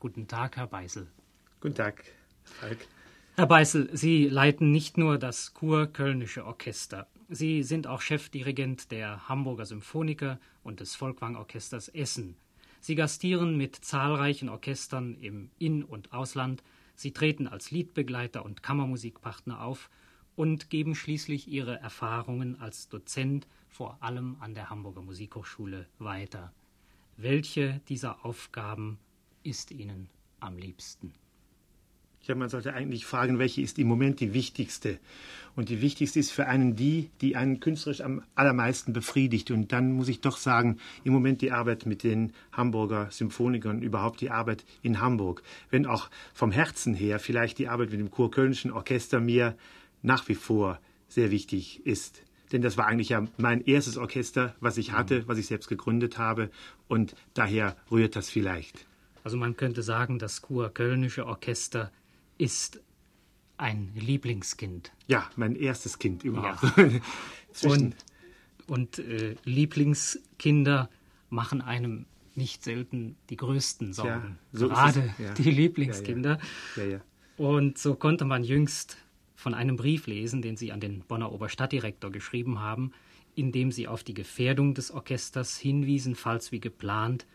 Guten 0.00 0.28
Tag, 0.28 0.56
Herr 0.56 0.68
Beißel. 0.68 1.08
Guten 1.60 1.74
Tag, 1.74 2.04
Falk. 2.44 2.86
Herr 3.34 3.46
Beißel, 3.46 3.90
Sie 3.96 4.28
leiten 4.28 4.70
nicht 4.70 4.96
nur 4.96 5.18
das 5.18 5.54
Kurkölnische 5.54 6.46
Orchester. 6.46 7.08
Sie 7.28 7.64
sind 7.64 7.88
auch 7.88 8.00
Chefdirigent 8.00 8.92
der 8.92 9.28
Hamburger 9.28 9.66
Symphoniker 9.66 10.38
und 10.62 10.78
des 10.78 10.94
Volkwang-Orchesters 10.94 11.88
Essen. 11.88 12.36
Sie 12.80 12.94
gastieren 12.94 13.56
mit 13.56 13.74
zahlreichen 13.74 14.48
Orchestern 14.48 15.16
im 15.16 15.50
In- 15.58 15.82
und 15.82 16.12
Ausland. 16.12 16.62
Sie 16.94 17.12
treten 17.12 17.48
als 17.48 17.72
Liedbegleiter 17.72 18.44
und 18.44 18.62
Kammermusikpartner 18.62 19.60
auf 19.62 19.90
und 20.36 20.70
geben 20.70 20.94
schließlich 20.94 21.48
ihre 21.48 21.80
Erfahrungen 21.80 22.60
als 22.60 22.88
Dozent 22.88 23.48
vor 23.68 23.98
allem 24.00 24.36
an 24.38 24.54
der 24.54 24.70
Hamburger 24.70 25.02
Musikhochschule 25.02 25.86
weiter. 25.98 26.52
Welche 27.16 27.80
dieser 27.88 28.24
Aufgaben 28.24 29.00
ist 29.48 29.70
Ihnen 29.70 30.08
am 30.40 30.58
liebsten? 30.58 31.12
Ja, 32.22 32.34
man 32.34 32.50
sollte 32.50 32.74
eigentlich 32.74 33.06
fragen, 33.06 33.38
welche 33.38 33.62
ist 33.62 33.78
im 33.78 33.88
Moment 33.88 34.20
die 34.20 34.34
wichtigste. 34.34 34.98
Und 35.56 35.70
die 35.70 35.80
wichtigste 35.80 36.20
ist 36.20 36.30
für 36.30 36.46
einen 36.46 36.76
die, 36.76 37.08
die 37.22 37.36
einen 37.36 37.58
künstlerisch 37.58 38.02
am 38.02 38.22
allermeisten 38.34 38.92
befriedigt. 38.92 39.50
Und 39.50 39.72
dann 39.72 39.92
muss 39.92 40.08
ich 40.08 40.20
doch 40.20 40.36
sagen, 40.36 40.78
im 41.04 41.14
Moment 41.14 41.40
die 41.40 41.52
Arbeit 41.52 41.86
mit 41.86 42.02
den 42.02 42.34
Hamburger 42.52 43.10
Symphonikern, 43.10 43.80
überhaupt 43.80 44.20
die 44.20 44.30
Arbeit 44.30 44.66
in 44.82 45.00
Hamburg. 45.00 45.42
Wenn 45.70 45.86
auch 45.86 46.10
vom 46.34 46.52
Herzen 46.52 46.92
her 46.92 47.18
vielleicht 47.18 47.58
die 47.58 47.68
Arbeit 47.68 47.90
mit 47.90 48.00
dem 48.00 48.10
Kurkölnischen 48.10 48.70
Orchester 48.70 49.20
mir 49.20 49.56
nach 50.02 50.28
wie 50.28 50.34
vor 50.34 50.78
sehr 51.08 51.30
wichtig 51.30 51.86
ist. 51.86 52.22
Denn 52.52 52.60
das 52.60 52.76
war 52.76 52.86
eigentlich 52.86 53.10
ja 53.10 53.26
mein 53.38 53.62
erstes 53.62 53.96
Orchester, 53.96 54.54
was 54.60 54.76
ich 54.76 54.92
hatte, 54.92 55.26
was 55.26 55.38
ich 55.38 55.46
selbst 55.46 55.68
gegründet 55.68 56.18
habe. 56.18 56.50
Und 56.88 57.14
daher 57.32 57.76
rührt 57.90 58.16
das 58.16 58.28
vielleicht. 58.28 58.87
Also 59.28 59.36
man 59.36 59.58
könnte 59.58 59.82
sagen, 59.82 60.18
das 60.18 60.40
Kurkölnische 60.40 61.26
Orchester 61.26 61.92
ist 62.38 62.80
ein 63.58 63.92
Lieblingskind. 63.94 64.90
Ja, 65.06 65.28
mein 65.36 65.54
erstes 65.54 65.98
Kind 65.98 66.24
überhaupt. 66.24 66.62
Ja. 66.78 66.88
und 67.68 67.94
und 68.68 68.98
äh, 68.98 69.36
Lieblingskinder 69.44 70.88
machen 71.28 71.60
einem 71.60 72.06
nicht 72.36 72.64
selten 72.64 73.16
die 73.28 73.36
größten 73.36 73.92
Sorgen. 73.92 74.38
Ja, 74.52 74.58
so 74.58 74.68
Gerade 74.70 75.14
ja. 75.18 75.34
die 75.34 75.50
Lieblingskinder. 75.50 76.38
Ja, 76.76 77.00
und 77.36 77.76
so 77.76 77.96
konnte 77.96 78.24
man 78.24 78.44
jüngst 78.44 78.96
von 79.34 79.52
einem 79.52 79.76
Brief 79.76 80.06
lesen, 80.06 80.40
den 80.40 80.56
Sie 80.56 80.72
an 80.72 80.80
den 80.80 81.00
Bonner 81.00 81.32
Oberstadtdirektor 81.32 82.10
geschrieben 82.10 82.60
haben, 82.60 82.92
in 83.34 83.52
dem 83.52 83.72
Sie 83.72 83.88
auf 83.88 84.02
die 84.04 84.14
Gefährdung 84.14 84.72
des 84.72 84.90
Orchesters 84.90 85.58
hinwiesen, 85.58 86.14
falls 86.14 86.50
wie 86.50 86.60
geplant 86.60 87.26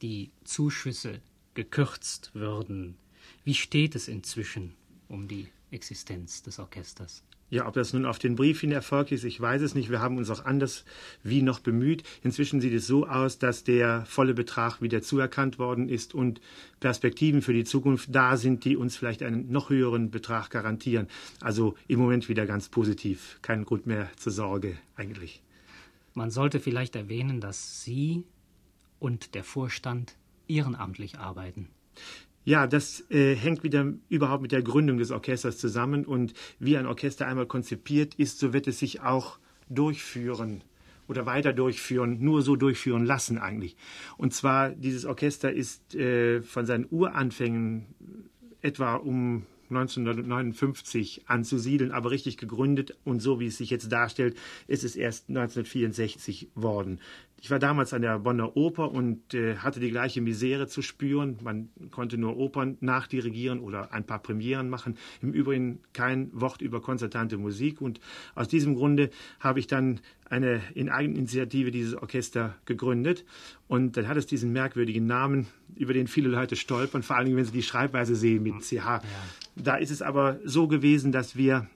die 0.00 0.30
Zuschüsse 0.44 1.20
gekürzt 1.54 2.30
würden. 2.34 2.96
Wie 3.44 3.54
steht 3.54 3.94
es 3.94 4.08
inzwischen 4.08 4.74
um 5.08 5.28
die 5.28 5.48
Existenz 5.70 6.42
des 6.42 6.58
Orchesters? 6.58 7.24
Ja, 7.50 7.66
ob 7.66 7.74
das 7.74 7.92
nun 7.92 8.06
auf 8.06 8.20
den 8.20 8.36
Brief 8.36 8.60
hin 8.60 8.70
erfolgt 8.70 9.10
ist, 9.10 9.24
ich 9.24 9.40
weiß 9.40 9.60
es 9.62 9.74
nicht. 9.74 9.90
Wir 9.90 10.00
haben 10.00 10.18
uns 10.18 10.30
auch 10.30 10.44
anders 10.44 10.84
wie 11.24 11.42
noch 11.42 11.58
bemüht. 11.58 12.04
Inzwischen 12.22 12.60
sieht 12.60 12.72
es 12.72 12.86
so 12.86 13.08
aus, 13.08 13.38
dass 13.38 13.64
der 13.64 14.04
volle 14.06 14.34
Betrag 14.34 14.80
wieder 14.80 15.02
zuerkannt 15.02 15.58
worden 15.58 15.88
ist 15.88 16.14
und 16.14 16.40
Perspektiven 16.78 17.42
für 17.42 17.52
die 17.52 17.64
Zukunft 17.64 18.14
da 18.14 18.36
sind, 18.36 18.64
die 18.64 18.76
uns 18.76 18.96
vielleicht 18.96 19.24
einen 19.24 19.50
noch 19.50 19.68
höheren 19.68 20.12
Betrag 20.12 20.50
garantieren. 20.50 21.08
Also 21.40 21.74
im 21.88 21.98
Moment 21.98 22.28
wieder 22.28 22.46
ganz 22.46 22.68
positiv. 22.68 23.40
Kein 23.42 23.64
Grund 23.64 23.84
mehr 23.84 24.08
zur 24.16 24.32
Sorge 24.32 24.78
eigentlich. 24.94 25.42
Man 26.14 26.30
sollte 26.30 26.60
vielleicht 26.60 26.94
erwähnen, 26.94 27.40
dass 27.40 27.82
Sie 27.82 28.22
und 29.00 29.34
der 29.34 29.42
Vorstand 29.42 30.14
ehrenamtlich 30.50 31.18
arbeiten. 31.18 31.68
Ja, 32.44 32.66
das 32.66 33.04
äh, 33.10 33.34
hängt 33.34 33.62
wieder 33.62 33.92
überhaupt 34.08 34.42
mit 34.42 34.52
der 34.52 34.62
Gründung 34.62 34.98
des 34.98 35.10
Orchesters 35.10 35.58
zusammen 35.58 36.04
und 36.04 36.32
wie 36.58 36.76
ein 36.76 36.86
Orchester 36.86 37.26
einmal 37.26 37.46
konzipiert 37.46 38.14
ist, 38.14 38.38
so 38.38 38.52
wird 38.52 38.66
es 38.66 38.78
sich 38.78 39.02
auch 39.02 39.38
durchführen 39.68 40.62
oder 41.06 41.26
weiter 41.26 41.52
durchführen, 41.52 42.18
nur 42.20 42.42
so 42.42 42.56
durchführen 42.56 43.04
lassen 43.04 43.38
eigentlich. 43.38 43.76
Und 44.16 44.32
zwar, 44.32 44.70
dieses 44.70 45.04
Orchester 45.04 45.52
ist 45.52 45.94
äh, 45.94 46.40
von 46.40 46.66
seinen 46.66 46.86
Uranfängen 46.90 47.86
etwa 48.62 48.94
um 48.94 49.44
1959 49.70 51.22
anzusiedeln, 51.26 51.92
aber 51.92 52.10
richtig 52.10 52.36
gegründet 52.36 52.96
und 53.04 53.20
so 53.20 53.40
wie 53.40 53.46
es 53.46 53.58
sich 53.58 53.70
jetzt 53.70 53.90
darstellt, 53.90 54.36
ist 54.66 54.84
es 54.84 54.96
erst 54.96 55.28
1964 55.28 56.48
worden. 56.54 57.00
Ich 57.42 57.50
war 57.50 57.58
damals 57.58 57.94
an 57.94 58.02
der 58.02 58.18
Bonner 58.18 58.54
Oper 58.54 58.90
und 58.90 59.32
äh, 59.32 59.56
hatte 59.56 59.80
die 59.80 59.90
gleiche 59.90 60.20
Misere 60.20 60.66
zu 60.66 60.82
spüren. 60.82 61.38
Man 61.42 61.70
konnte 61.90 62.18
nur 62.18 62.36
Opern 62.36 62.76
nachdirigieren 62.80 63.60
oder 63.60 63.94
ein 63.94 64.04
paar 64.04 64.18
Premieren 64.18 64.68
machen. 64.68 64.98
Im 65.22 65.32
Übrigen 65.32 65.80
kein 65.94 66.30
Wort 66.38 66.60
über 66.60 66.82
konzertante 66.82 67.38
Musik. 67.38 67.80
Und 67.80 67.98
aus 68.34 68.48
diesem 68.48 68.74
Grunde 68.74 69.08
habe 69.40 69.58
ich 69.58 69.66
dann 69.66 70.00
eine 70.28 70.60
in 70.74 70.90
Eigeninitiative 70.90 71.70
dieses 71.70 71.94
Orchester 71.94 72.56
gegründet. 72.66 73.24
Und 73.68 73.96
dann 73.96 74.06
hat 74.06 74.18
es 74.18 74.26
diesen 74.26 74.52
merkwürdigen 74.52 75.06
Namen, 75.06 75.46
über 75.76 75.94
den 75.94 76.08
viele 76.08 76.28
Leute 76.28 76.56
stolpern, 76.56 77.02
vor 77.02 77.16
allem 77.16 77.36
wenn 77.36 77.44
sie 77.46 77.52
die 77.52 77.62
Schreibweise 77.62 78.16
sehen 78.16 78.42
mit 78.42 78.60
CH. 78.60 78.74
Ja. 78.74 79.02
Da 79.56 79.76
ist 79.76 79.90
es 79.90 80.02
aber 80.02 80.38
so 80.44 80.68
gewesen, 80.68 81.10
dass 81.10 81.36
wir 81.36 81.68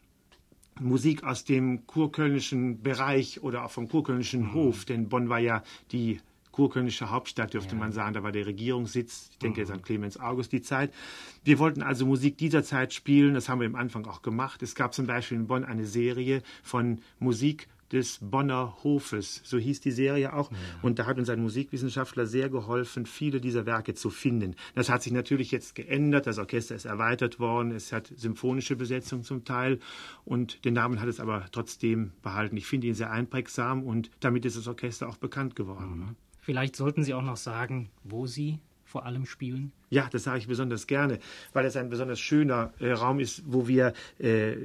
Musik 0.80 1.24
aus 1.24 1.44
dem 1.44 1.86
kurkölnischen 1.86 2.82
Bereich 2.82 3.42
oder 3.42 3.64
auch 3.64 3.70
vom 3.70 3.88
kurkölnischen 3.88 4.42
mhm. 4.42 4.54
Hof, 4.54 4.84
denn 4.84 5.08
Bonn 5.08 5.28
war 5.28 5.38
ja 5.38 5.62
die 5.92 6.20
kurkölnische 6.54 7.10
Hauptstadt, 7.10 7.52
dürfte 7.52 7.74
ja. 7.74 7.80
man 7.80 7.92
sagen. 7.92 8.14
Da 8.14 8.22
war 8.22 8.30
der 8.30 8.46
Regierungssitz. 8.46 9.28
Ich 9.32 9.38
denke 9.38 9.60
mhm. 9.60 9.66
jetzt 9.66 9.72
an 9.72 9.82
Clemens 9.82 10.20
August 10.20 10.52
die 10.52 10.62
Zeit. 10.62 10.92
Wir 11.42 11.58
wollten 11.58 11.82
also 11.82 12.06
Musik 12.06 12.38
dieser 12.38 12.62
Zeit 12.62 12.92
spielen. 12.92 13.34
Das 13.34 13.48
haben 13.48 13.60
wir 13.60 13.66
am 13.66 13.74
Anfang 13.74 14.06
auch 14.06 14.22
gemacht. 14.22 14.62
Es 14.62 14.76
gab 14.76 14.94
zum 14.94 15.06
Beispiel 15.06 15.36
in 15.36 15.48
Bonn 15.48 15.64
eine 15.64 15.84
Serie 15.84 16.42
von 16.62 17.00
Musik 17.18 17.66
des 17.94 18.18
Bonner 18.20 18.76
Hofes, 18.82 19.40
so 19.44 19.56
hieß 19.56 19.80
die 19.80 19.92
Serie 19.92 20.34
auch. 20.34 20.50
Ja. 20.50 20.58
Und 20.82 20.98
da 20.98 21.06
hat 21.06 21.16
uns 21.16 21.30
ein 21.30 21.40
Musikwissenschaftler 21.40 22.26
sehr 22.26 22.50
geholfen, 22.50 23.06
viele 23.06 23.40
dieser 23.40 23.66
Werke 23.66 23.94
zu 23.94 24.10
finden. 24.10 24.56
Das 24.74 24.88
hat 24.88 25.02
sich 25.02 25.12
natürlich 25.12 25.52
jetzt 25.52 25.74
geändert, 25.76 26.26
das 26.26 26.38
Orchester 26.38 26.74
ist 26.74 26.84
erweitert 26.84 27.38
worden, 27.38 27.70
es 27.70 27.92
hat 27.92 28.12
symphonische 28.16 28.74
Besetzung 28.74 29.22
zum 29.22 29.44
Teil 29.44 29.78
und 30.24 30.64
den 30.64 30.74
Namen 30.74 31.00
hat 31.00 31.08
es 31.08 31.20
aber 31.20 31.46
trotzdem 31.52 32.12
behalten. 32.22 32.56
Ich 32.56 32.66
finde 32.66 32.88
ihn 32.88 32.94
sehr 32.94 33.12
einprägsam 33.12 33.84
und 33.84 34.10
damit 34.20 34.44
ist 34.44 34.56
das 34.56 34.66
Orchester 34.66 35.08
auch 35.08 35.16
bekannt 35.16 35.54
geworden. 35.54 35.98
Mhm. 35.98 36.16
Vielleicht 36.40 36.76
sollten 36.76 37.04
Sie 37.04 37.14
auch 37.14 37.22
noch 37.22 37.38
sagen, 37.38 37.90
wo 38.02 38.26
Sie 38.26 38.58
vor 38.84 39.06
allem 39.06 39.24
spielen? 39.24 39.72
Ja, 39.94 40.08
das 40.10 40.24
sage 40.24 40.38
ich 40.38 40.48
besonders 40.48 40.88
gerne, 40.88 41.20
weil 41.52 41.64
es 41.66 41.76
ein 41.76 41.88
besonders 41.88 42.18
schöner 42.18 42.72
äh, 42.80 42.90
Raum 42.90 43.20
ist, 43.20 43.44
wo 43.46 43.68
wir 43.68 43.92
äh, 44.18 44.56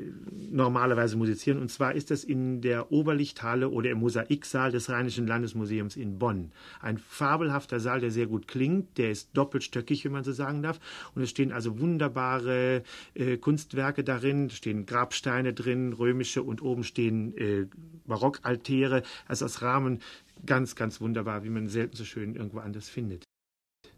normalerweise 0.49 1.17
musizieren. 1.17 1.59
Und 1.59 1.69
zwar 1.69 1.93
ist 1.93 2.09
das 2.09 2.23
in 2.23 2.61
der 2.61 2.91
Oberlichthalle 2.91 3.69
oder 3.69 3.91
im 3.91 3.99
Mosaiksaal 3.99 4.71
des 4.71 4.89
Rheinischen 4.89 5.27
Landesmuseums 5.27 5.97
in 5.97 6.17
Bonn. 6.17 6.51
Ein 6.81 6.97
fabelhafter 6.97 7.79
Saal, 7.79 7.99
der 7.99 8.09
sehr 8.09 8.25
gut 8.25 8.47
klingt. 8.47 8.97
Der 8.97 9.11
ist 9.11 9.29
doppelstöckig, 9.35 10.03
wenn 10.03 10.13
man 10.13 10.23
so 10.23 10.31
sagen 10.31 10.63
darf. 10.63 10.79
Und 11.13 11.21
es 11.21 11.29
stehen 11.29 11.51
also 11.51 11.79
wunderbare 11.79 12.81
äh, 13.13 13.37
Kunstwerke 13.37 14.03
darin. 14.03 14.47
Es 14.47 14.55
stehen 14.55 14.87
Grabsteine 14.87 15.53
drin, 15.53 15.93
römische 15.93 16.41
und 16.41 16.63
oben 16.63 16.83
stehen 16.83 17.37
äh, 17.37 17.67
Barockaltäre. 18.07 19.03
Also 19.27 19.45
als 19.45 19.61
Rahmen 19.61 19.99
ganz, 20.43 20.75
ganz 20.75 20.99
wunderbar, 20.99 21.43
wie 21.43 21.49
man 21.51 21.67
selten 21.67 21.95
so 21.95 22.03
schön 22.03 22.33
irgendwo 22.33 22.57
anders 22.57 22.89
findet. 22.89 23.28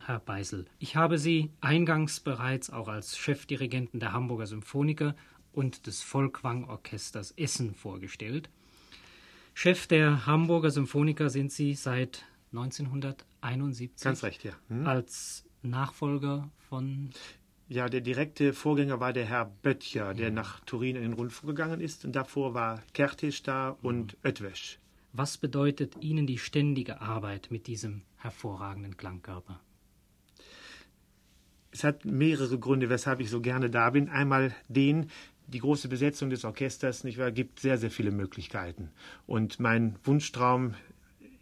Herr 0.05 0.19
Beisel. 0.19 0.65
Ich 0.79 0.95
habe 0.95 1.17
Sie 1.17 1.51
eingangs 1.61 2.19
bereits 2.19 2.69
auch 2.69 2.87
als 2.87 3.17
Chefdirigenten 3.17 3.99
der 3.99 4.13
Hamburger 4.13 4.47
Symphoniker 4.47 5.15
und 5.53 5.87
des 5.87 6.01
Volkwang-Orchesters 6.01 7.31
Essen 7.37 7.73
vorgestellt. 7.75 8.49
Chef 9.53 9.87
der 9.87 10.25
Hamburger 10.25 10.71
Symphoniker 10.71 11.29
sind 11.29 11.51
Sie 11.51 11.73
seit 11.73 12.25
1971. 12.53 14.03
Ganz 14.03 14.23
recht, 14.23 14.43
ja. 14.43 14.53
Hm? 14.69 14.87
Als 14.87 15.45
Nachfolger 15.61 16.49
von. 16.69 17.11
Ja, 17.67 17.87
der 17.87 18.01
direkte 18.01 18.53
Vorgänger 18.53 18.99
war 18.99 19.13
der 19.13 19.25
Herr 19.25 19.45
Böttcher, 19.45 20.13
der 20.13 20.27
ja. 20.27 20.33
nach 20.33 20.59
Turin 20.61 20.95
in 20.95 21.03
den 21.03 21.13
Rundfunk 21.13 21.55
gegangen 21.55 21.79
ist. 21.79 22.03
Und 22.05 22.15
davor 22.15 22.53
war 22.53 22.81
Kertész 22.93 23.43
da 23.43 23.77
und 23.81 24.13
mhm. 24.13 24.19
Oetwesch. 24.29 24.79
Was 25.13 25.37
bedeutet 25.37 25.95
Ihnen 26.01 26.25
die 26.25 26.37
ständige 26.37 27.01
Arbeit 27.01 27.49
mit 27.51 27.67
diesem 27.67 28.03
hervorragenden 28.17 28.97
Klangkörper? 28.97 29.59
Es 31.71 31.83
hat 31.83 32.05
mehrere 32.05 32.59
Gründe, 32.59 32.89
weshalb 32.89 33.21
ich 33.21 33.29
so 33.29 33.41
gerne 33.41 33.69
da 33.69 33.89
bin. 33.89 34.09
Einmal 34.09 34.53
den, 34.67 35.09
die 35.47 35.59
große 35.59 35.87
Besetzung 35.87 36.29
des 36.29 36.45
Orchesters, 36.45 37.03
nicht 37.03 37.17
wahr, 37.17 37.31
gibt 37.31 37.59
sehr, 37.59 37.77
sehr 37.77 37.91
viele 37.91 38.11
Möglichkeiten. 38.11 38.89
Und 39.25 39.59
mein 39.59 39.95
Wunschtraum, 40.03 40.73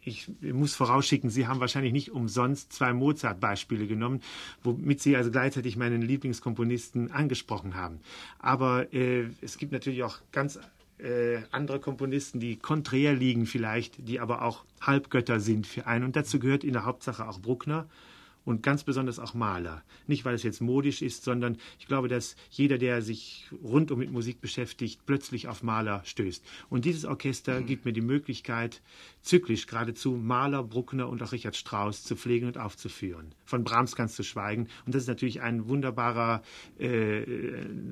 ich 0.02 0.30
muss 0.40 0.74
vorausschicken, 0.74 1.30
Sie 1.30 1.46
haben 1.46 1.60
wahrscheinlich 1.60 1.92
nicht 1.92 2.10
umsonst 2.10 2.72
zwei 2.72 2.92
Mozart-Beispiele 2.92 3.86
genommen, 3.86 4.20
womit 4.62 5.00
Sie 5.00 5.16
also 5.16 5.30
gleichzeitig 5.30 5.76
meinen 5.76 6.02
Lieblingskomponisten 6.02 7.10
angesprochen 7.10 7.74
haben. 7.74 8.00
Aber 8.38 8.92
äh, 8.94 9.26
es 9.40 9.58
gibt 9.58 9.72
natürlich 9.72 10.02
auch 10.04 10.18
ganz 10.32 10.58
äh, 10.98 11.38
andere 11.50 11.80
Komponisten, 11.80 12.40
die 12.40 12.56
konträr 12.56 13.14
liegen 13.14 13.46
vielleicht, 13.46 14.08
die 14.08 14.20
aber 14.20 14.42
auch 14.42 14.64
Halbgötter 14.80 15.40
sind 15.40 15.66
für 15.66 15.86
einen. 15.86 16.04
Und 16.04 16.16
dazu 16.16 16.38
gehört 16.38 16.64
in 16.64 16.72
der 16.72 16.84
Hauptsache 16.84 17.28
auch 17.28 17.40
Bruckner 17.40 17.86
und 18.44 18.62
ganz 18.62 18.84
besonders 18.84 19.18
auch 19.18 19.34
Maler. 19.34 19.82
Nicht, 20.06 20.24
weil 20.24 20.34
es 20.34 20.42
jetzt 20.42 20.60
modisch 20.60 21.02
ist, 21.02 21.24
sondern 21.24 21.56
ich 21.78 21.86
glaube, 21.86 22.08
dass 22.08 22.36
jeder, 22.50 22.78
der 22.78 23.02
sich 23.02 23.48
rundum 23.62 23.98
mit 23.98 24.10
Musik 24.10 24.40
beschäftigt, 24.40 25.00
plötzlich 25.06 25.48
auf 25.48 25.62
Maler 25.62 26.02
stößt. 26.04 26.44
Und 26.68 26.84
dieses 26.84 27.04
Orchester 27.04 27.60
mhm. 27.60 27.66
gibt 27.66 27.84
mir 27.84 27.92
die 27.92 28.00
Möglichkeit, 28.00 28.82
zyklisch 29.22 29.66
geradezu 29.66 30.12
Maler, 30.12 30.62
Bruckner 30.62 31.08
und 31.08 31.22
auch 31.22 31.32
Richard 31.32 31.56
Strauss 31.56 32.04
zu 32.04 32.16
pflegen 32.16 32.46
und 32.46 32.58
aufzuführen. 32.58 33.34
Von 33.44 33.64
Brahms 33.64 33.94
ganz 33.96 34.14
zu 34.14 34.22
schweigen. 34.22 34.68
Und 34.86 34.94
das 34.94 35.02
ist 35.02 35.08
natürlich 35.08 35.42
ein 35.42 35.68
wunderbarer, 35.68 36.42
äh, 36.78 37.24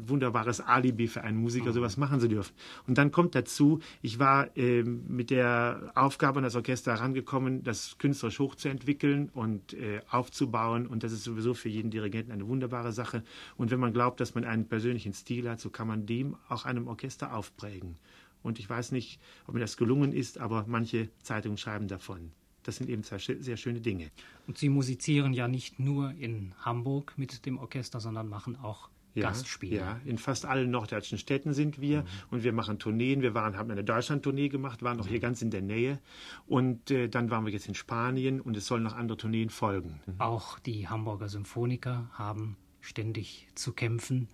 wunderbares 0.07 0.61
Alibi 0.61 1.09
für 1.09 1.23
einen 1.23 1.39
Musiker, 1.39 1.71
mhm. 1.71 1.75
sowas 1.75 1.97
machen 1.97 2.21
zu 2.21 2.29
dürfen. 2.29 2.55
Und 2.87 2.99
dann 2.99 3.13
kommt 3.13 3.35
dazu, 3.35 3.81
ich 4.03 4.19
war 4.19 4.57
äh, 4.57 4.83
mit 4.83 5.31
der 5.31 5.93
Aufgabe 5.95 6.39
an 6.39 6.45
das 6.45 6.57
Orchester 6.57 6.93
herangekommen, 6.93 7.63
das 7.63 7.97
künstlerisch 7.99 8.39
hochzuentwickeln 8.39 9.31
und 9.35 9.75
äh, 9.75 10.01
aufzubauen. 10.39 10.87
Und 10.87 11.03
das 11.03 11.13
ist 11.13 11.25
sowieso 11.25 11.55
für 11.55 11.69
jeden 11.69 11.91
Dirigenten 11.91 12.33
eine 12.33 12.47
wunderbare 12.47 12.93
Sache. 12.93 13.23
Und 13.57 13.71
wenn 13.71 13.81
man 13.81 13.93
glaubt, 13.93 14.21
dass 14.21 14.35
man 14.35 14.45
einen 14.45 14.69
persönlichen 14.69 15.13
Stil 15.13 15.49
hat, 15.49 15.61
so 15.61 15.71
kann 15.71 15.89
man 15.89 16.07
dem 16.07 16.37
auch 16.49 16.65
einem 16.65 16.87
Orchester 16.87 17.35
aufprägen. 17.35 17.97
Und 18.43 18.59
ich 18.59 18.71
weiß 18.71 18.93
nicht, 18.93 19.21
ob 19.47 19.55
mir 19.55 19.61
das 19.61 19.77
gelungen 19.77 20.13
ist, 20.13 20.39
aber 20.39 20.65
manche 20.69 21.09
Zeitungen 21.23 21.59
schreiben 21.59 21.89
davon. 21.89 22.31
Das 22.63 22.77
sind 22.77 22.89
eben 22.89 23.03
zwei 23.03 23.19
sehr 23.19 23.57
schöne 23.57 23.81
Dinge. 23.81 24.11
Und 24.47 24.59
Sie 24.59 24.69
musizieren 24.69 25.33
ja 25.33 25.49
nicht 25.49 25.81
nur 25.81 26.13
in 26.13 26.55
Hamburg 26.61 27.15
mit 27.17 27.47
dem 27.47 27.59
Orchester, 27.59 27.99
sondern 27.99 28.29
machen 28.29 28.57
auch 28.57 28.91
ja, 29.19 29.29
Gastspiele. 29.29 29.77
Ja, 29.77 30.01
in 30.05 30.19
fast 30.19 30.45
allen 30.45 30.71
norddeutschen 30.71 31.19
Städten 31.19 31.53
sind 31.53 31.81
wir 31.81 32.03
mhm. 32.03 32.07
und 32.31 32.45
wir 32.45 32.53
machen 32.53 32.79
Tourneen. 32.79 33.23
Wir 33.23 33.35
waren, 33.35 33.57
haben 33.57 33.71
eine 33.71 33.85
Deutschland-Tournee 33.85 34.49
gemacht, 34.49 34.83
waren 34.83 35.01
auch 35.01 35.05
mhm. 35.07 35.11
hier 35.11 35.21
ganz 35.21 35.43
in 35.43 35.51
der 35.51 35.63
Nähe 35.63 35.99
und 36.47 36.91
äh, 36.91 37.09
dann 37.09 37.31
waren 37.31 37.45
wir 37.45 37.53
jetzt 37.53 37.69
in 37.69 37.75
Spanien 37.75 38.41
und 38.41 38.57
es 38.57 38.67
sollen 38.67 38.83
noch 38.83 38.95
andere 38.95 39.19
Tourneen 39.19 39.51
folgen. 39.51 40.01
Mhm. 40.07 40.15
Auch 40.19 40.59
die 40.59 40.89
Hamburger 40.89 41.29
Symphoniker 41.29 42.11
haben 42.13 42.57
ständig 42.81 43.49
zu 43.55 43.73
kämpfen. 43.73 44.29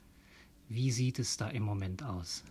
Wie 0.69 0.91
sieht 0.91 1.19
es 1.19 1.37
da 1.37 1.49
im 1.49 1.63
Moment 1.63 2.03
aus? 2.03 2.45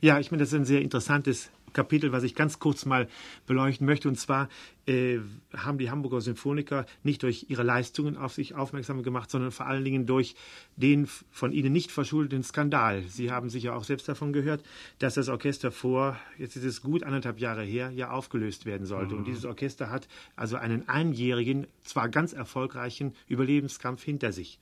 Ja, 0.00 0.18
ich 0.18 0.30
meine, 0.30 0.42
das 0.42 0.48
ist 0.52 0.58
ein 0.58 0.64
sehr 0.64 0.82
interessantes 0.82 1.50
Kapitel, 1.72 2.12
was 2.12 2.22
ich 2.22 2.34
ganz 2.34 2.58
kurz 2.58 2.84
mal 2.84 3.08
beleuchten 3.46 3.86
möchte. 3.86 4.08
Und 4.08 4.16
zwar 4.18 4.48
äh, 4.86 5.18
haben 5.56 5.78
die 5.78 5.90
Hamburger 5.90 6.20
Symphoniker 6.20 6.86
nicht 7.02 7.22
durch 7.22 7.46
ihre 7.48 7.62
Leistungen 7.62 8.16
auf 8.16 8.32
sich 8.32 8.54
aufmerksam 8.54 9.02
gemacht, 9.02 9.30
sondern 9.30 9.52
vor 9.52 9.66
allen 9.66 9.84
Dingen 9.84 10.06
durch 10.06 10.34
den 10.76 11.06
von 11.06 11.52
ihnen 11.52 11.72
nicht 11.72 11.92
verschuldeten 11.92 12.42
Skandal. 12.42 13.02
Sie 13.08 13.30
haben 13.30 13.48
sicher 13.48 13.76
auch 13.76 13.84
selbst 13.84 14.08
davon 14.08 14.32
gehört, 14.32 14.64
dass 14.98 15.14
das 15.14 15.28
Orchester 15.28 15.70
vor, 15.70 16.18
jetzt 16.38 16.56
ist 16.56 16.64
es 16.64 16.82
gut 16.82 17.04
anderthalb 17.04 17.38
Jahre 17.38 17.62
her, 17.62 17.90
ja 17.90 18.10
aufgelöst 18.10 18.66
werden 18.66 18.86
sollte. 18.86 19.12
Mhm. 19.12 19.20
Und 19.20 19.24
dieses 19.26 19.44
Orchester 19.44 19.90
hat 19.90 20.08
also 20.36 20.56
einen 20.56 20.88
einjährigen, 20.88 21.66
zwar 21.84 22.08
ganz 22.08 22.32
erfolgreichen 22.32 23.14
Überlebenskampf 23.28 24.02
hinter 24.02 24.32
sich. 24.32 24.58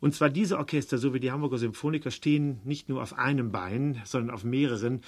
Und 0.00 0.16
zwar 0.16 0.30
diese 0.30 0.58
Orchester, 0.58 0.98
so 0.98 1.14
wie 1.14 1.20
die 1.20 1.30
Hamburger 1.30 1.58
Symphoniker, 1.58 2.10
stehen 2.10 2.58
nicht 2.64 2.88
nur 2.88 3.00
auf 3.00 3.16
einem 3.16 3.52
Bein, 3.52 4.02
sondern 4.04 4.34
auf 4.34 4.42
mehreren 4.42 5.02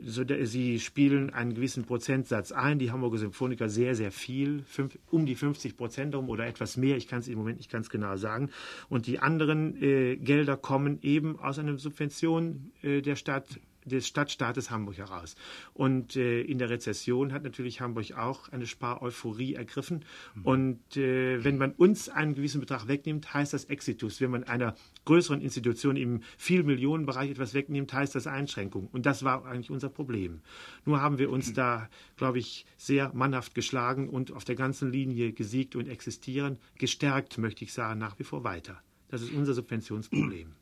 so, 0.00 0.22
sie 0.42 0.78
spielen 0.78 1.30
einen 1.30 1.54
gewissen 1.54 1.84
Prozentsatz 1.84 2.52
ein. 2.52 2.78
Die 2.78 2.92
Hamburger 2.92 3.18
Symphoniker 3.18 3.68
sehr, 3.68 3.94
sehr 3.94 4.12
viel, 4.12 4.62
fünf, 4.64 4.98
um 5.10 5.26
die 5.26 5.34
50 5.34 5.76
Prozent 5.76 6.14
um 6.14 6.28
oder 6.28 6.46
etwas 6.46 6.76
mehr. 6.76 6.96
Ich 6.96 7.08
kann 7.08 7.18
es 7.18 7.28
im 7.28 7.38
Moment 7.38 7.58
nicht 7.58 7.70
ganz 7.70 7.90
genau 7.90 8.16
sagen. 8.16 8.50
Und 8.88 9.06
die 9.06 9.18
anderen 9.18 9.80
äh, 9.82 10.16
Gelder 10.16 10.56
kommen 10.56 10.98
eben 11.02 11.38
aus 11.38 11.58
einer 11.58 11.78
Subvention 11.78 12.70
äh, 12.82 13.00
der 13.02 13.16
Stadt 13.16 13.60
des 13.88 14.06
Stadtstaates 14.06 14.70
Hamburg 14.70 14.98
heraus. 14.98 15.36
Und 15.74 16.16
äh, 16.16 16.40
in 16.42 16.58
der 16.58 16.70
Rezession 16.70 17.32
hat 17.32 17.42
natürlich 17.42 17.80
Hamburg 17.80 18.12
auch 18.16 18.48
eine 18.50 18.66
Spareuphorie 18.66 19.54
ergriffen. 19.54 20.04
Mhm. 20.34 20.44
Und 20.44 20.96
äh, 20.96 21.42
wenn 21.42 21.58
man 21.58 21.72
uns 21.72 22.08
einen 22.08 22.34
gewissen 22.34 22.60
Betrag 22.60 22.88
wegnimmt, 22.88 23.32
heißt 23.34 23.52
das 23.52 23.64
Exitus. 23.64 24.20
Wenn 24.20 24.30
man 24.30 24.44
einer 24.44 24.74
größeren 25.04 25.40
Institution 25.40 25.96
im 25.96 26.20
Vielmillionenbereich 26.36 27.30
etwas 27.30 27.54
wegnimmt, 27.54 27.92
heißt 27.92 28.14
das 28.14 28.26
Einschränkung. 28.26 28.88
Und 28.92 29.06
das 29.06 29.24
war 29.24 29.44
eigentlich 29.46 29.70
unser 29.70 29.88
Problem. 29.88 30.40
Nur 30.84 31.00
haben 31.00 31.18
wir 31.18 31.30
uns 31.30 31.50
mhm. 31.50 31.54
da, 31.54 31.88
glaube 32.16 32.38
ich, 32.38 32.66
sehr 32.76 33.12
mannhaft 33.14 33.54
geschlagen 33.54 34.08
und 34.08 34.32
auf 34.32 34.44
der 34.44 34.54
ganzen 34.54 34.92
Linie 34.92 35.32
gesiegt 35.32 35.76
und 35.76 35.88
existieren. 35.88 36.58
Gestärkt, 36.76 37.38
möchte 37.38 37.64
ich 37.64 37.72
sagen, 37.72 37.98
nach 37.98 38.18
wie 38.18 38.24
vor 38.24 38.44
weiter. 38.44 38.80
Das 39.08 39.22
ist 39.22 39.32
unser 39.32 39.54
Subventionsproblem. 39.54 40.52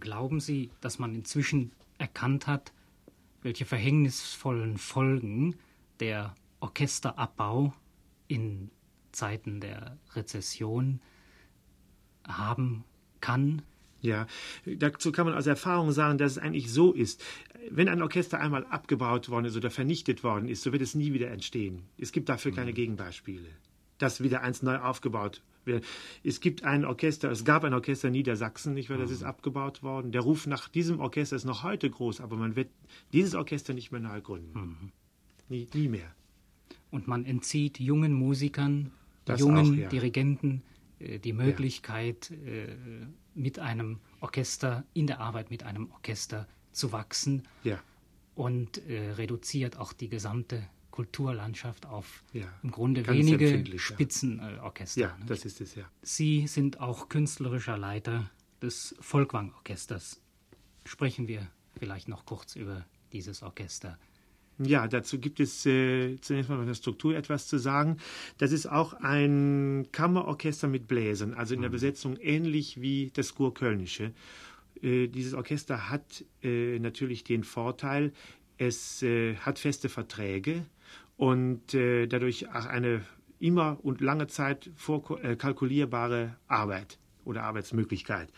Glauben 0.00 0.40
Sie, 0.40 0.70
dass 0.80 0.98
man 0.98 1.14
inzwischen 1.14 1.72
erkannt 1.98 2.46
hat, 2.46 2.72
welche 3.42 3.64
verhängnisvollen 3.64 4.78
Folgen 4.78 5.56
der 6.00 6.34
Orchesterabbau 6.60 7.72
in 8.26 8.70
Zeiten 9.12 9.60
der 9.60 9.98
Rezession 10.14 11.00
haben 12.26 12.84
kann. 13.20 13.62
Ja, 14.00 14.26
dazu 14.66 15.12
kann 15.12 15.26
man 15.26 15.34
aus 15.34 15.46
Erfahrung 15.46 15.92
sagen, 15.92 16.18
dass 16.18 16.32
es 16.32 16.38
eigentlich 16.38 16.70
so 16.70 16.92
ist. 16.92 17.24
Wenn 17.70 17.88
ein 17.88 18.02
Orchester 18.02 18.38
einmal 18.38 18.66
abgebaut 18.66 19.30
worden 19.30 19.46
ist 19.46 19.56
oder 19.56 19.70
vernichtet 19.70 20.22
worden 20.22 20.48
ist, 20.48 20.62
so 20.62 20.72
wird 20.72 20.82
es 20.82 20.94
nie 20.94 21.14
wieder 21.14 21.30
entstehen. 21.30 21.84
Es 21.96 22.12
gibt 22.12 22.28
dafür 22.28 22.52
keine 22.52 22.72
mhm. 22.72 22.76
Gegenbeispiele, 22.76 23.48
dass 23.98 24.22
wieder 24.22 24.42
eins 24.42 24.62
neu 24.62 24.78
aufgebaut 24.78 25.42
es 26.22 26.40
gibt 26.40 26.64
ein 26.64 26.84
Orchester, 26.84 27.30
es 27.30 27.44
gab 27.44 27.64
ein 27.64 27.74
Orchester 27.74 28.08
in 28.08 28.12
Niedersachsen, 28.12 28.74
nicht 28.74 28.90
wahr? 28.90 28.98
Das 28.98 29.10
ist 29.10 29.22
mhm. 29.22 29.28
abgebaut 29.28 29.82
worden. 29.82 30.12
Der 30.12 30.20
Ruf 30.20 30.46
nach 30.46 30.68
diesem 30.68 31.00
Orchester 31.00 31.36
ist 31.36 31.44
noch 31.44 31.62
heute 31.62 31.88
groß, 31.90 32.20
aber 32.20 32.36
man 32.36 32.56
wird 32.56 32.70
dieses 33.12 33.34
Orchester 33.34 33.74
nicht 33.74 33.90
mehr 33.90 34.00
neu 34.00 34.20
gründen. 34.20 34.58
Mhm. 34.58 34.92
Nie, 35.48 35.68
nie 35.72 35.88
mehr. 35.88 36.14
Und 36.90 37.08
man 37.08 37.24
entzieht 37.24 37.80
jungen 37.80 38.12
Musikern, 38.12 38.92
das 39.24 39.40
jungen 39.40 39.74
auch, 39.74 39.78
ja. 39.78 39.88
Dirigenten 39.88 40.62
äh, 40.98 41.18
die 41.18 41.32
Möglichkeit, 41.32 42.30
ja. 42.30 42.52
äh, 42.52 42.76
mit 43.34 43.58
einem 43.58 43.98
Orchester, 44.20 44.84
in 44.92 45.06
der 45.06 45.20
Arbeit 45.20 45.50
mit 45.50 45.64
einem 45.64 45.90
Orchester 45.90 46.46
zu 46.72 46.92
wachsen. 46.92 47.42
Ja. 47.62 47.80
Und 48.34 48.78
äh, 48.88 49.12
reduziert 49.12 49.76
auch 49.78 49.92
die 49.92 50.08
gesamte 50.08 50.66
Kulturlandschaft 50.94 51.86
auf 51.86 52.22
ja, 52.32 52.46
im 52.62 52.70
Grunde 52.70 53.04
wenige 53.08 53.80
Spitzenorchester. 53.80 55.00
Ja, 55.00 55.08
ja 55.08 55.26
das 55.26 55.44
ist 55.44 55.60
es, 55.60 55.74
ja. 55.74 55.90
Sie 56.02 56.46
sind 56.46 56.78
auch 56.78 57.08
künstlerischer 57.08 57.76
Leiter 57.76 58.30
des 58.62 58.94
Volkwang-Orchesters. 59.00 60.22
Sprechen 60.84 61.26
wir 61.26 61.50
vielleicht 61.76 62.06
noch 62.06 62.24
kurz 62.26 62.54
über 62.54 62.86
dieses 63.12 63.42
Orchester. 63.42 63.98
Ja, 64.58 64.86
dazu 64.86 65.18
gibt 65.18 65.40
es 65.40 65.66
äh, 65.66 66.16
zunächst 66.20 66.48
mal 66.48 66.58
von 66.58 66.66
der 66.68 66.74
Struktur 66.74 67.16
etwas 67.16 67.48
zu 67.48 67.58
sagen. 67.58 67.96
Das 68.38 68.52
ist 68.52 68.66
auch 68.70 68.92
ein 68.92 69.88
Kammerorchester 69.90 70.68
mit 70.68 70.86
Bläsern, 70.86 71.34
also 71.34 71.54
in 71.54 71.62
der 71.62 71.70
mhm. 71.70 71.74
Besetzung 71.74 72.16
ähnlich 72.18 72.80
wie 72.80 73.10
das 73.12 73.34
Kurkölnische. 73.34 74.12
Äh, 74.80 75.08
dieses 75.08 75.34
Orchester 75.34 75.90
hat 75.90 76.24
äh, 76.44 76.78
natürlich 76.78 77.24
den 77.24 77.42
Vorteil, 77.42 78.12
es 78.58 79.02
äh, 79.02 79.34
hat 79.38 79.58
feste 79.58 79.88
Verträge 79.88 80.64
und 81.16 81.74
äh, 81.74 82.06
dadurch 82.06 82.48
auch 82.50 82.66
eine 82.66 83.02
immer 83.38 83.78
und 83.82 84.00
lange 84.00 84.26
Zeit 84.26 84.70
vorkalkulierbare 84.76 86.22
äh, 86.22 86.52
Arbeit 86.52 86.98
oder 87.24 87.42
Arbeitsmöglichkeit. 87.44 88.28